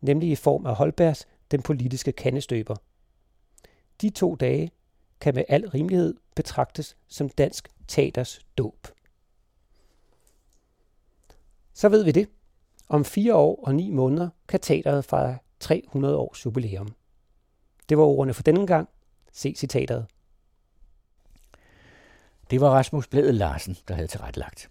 nemlig 0.00 0.30
i 0.30 0.34
form 0.34 0.66
af 0.66 0.74
Holbergs 0.74 1.26
Den 1.50 1.62
politiske 1.62 2.12
kandestøber. 2.12 2.76
De 4.00 4.10
to 4.10 4.34
dage 4.34 4.70
kan 5.20 5.34
med 5.34 5.44
al 5.48 5.68
rimelighed 5.68 6.14
betragtes 6.34 6.96
som 7.08 7.28
dansk 7.28 7.68
teaters 7.88 8.40
dåb. 8.58 8.86
Så 11.72 11.88
ved 11.88 12.04
vi 12.04 12.12
det. 12.12 12.28
Om 12.88 13.04
fire 13.04 13.34
år 13.34 13.64
og 13.64 13.74
ni 13.74 13.90
måneder 13.90 14.28
kan 14.48 14.60
teateret 14.60 15.04
fejre 15.04 15.38
300 15.60 16.16
års 16.16 16.46
jubilæum. 16.46 16.94
Det 17.88 17.98
var 17.98 18.04
ordene 18.04 18.34
for 18.34 18.42
denne 18.42 18.66
gang. 18.66 18.88
Se 19.32 19.54
citatet. 19.56 20.06
Det 22.50 22.60
var 22.60 22.70
Rasmus 22.70 23.06
Blæde 23.06 23.32
Larsen, 23.32 23.76
der 23.88 23.94
havde 23.94 24.08
tilrettelagt. 24.08 24.70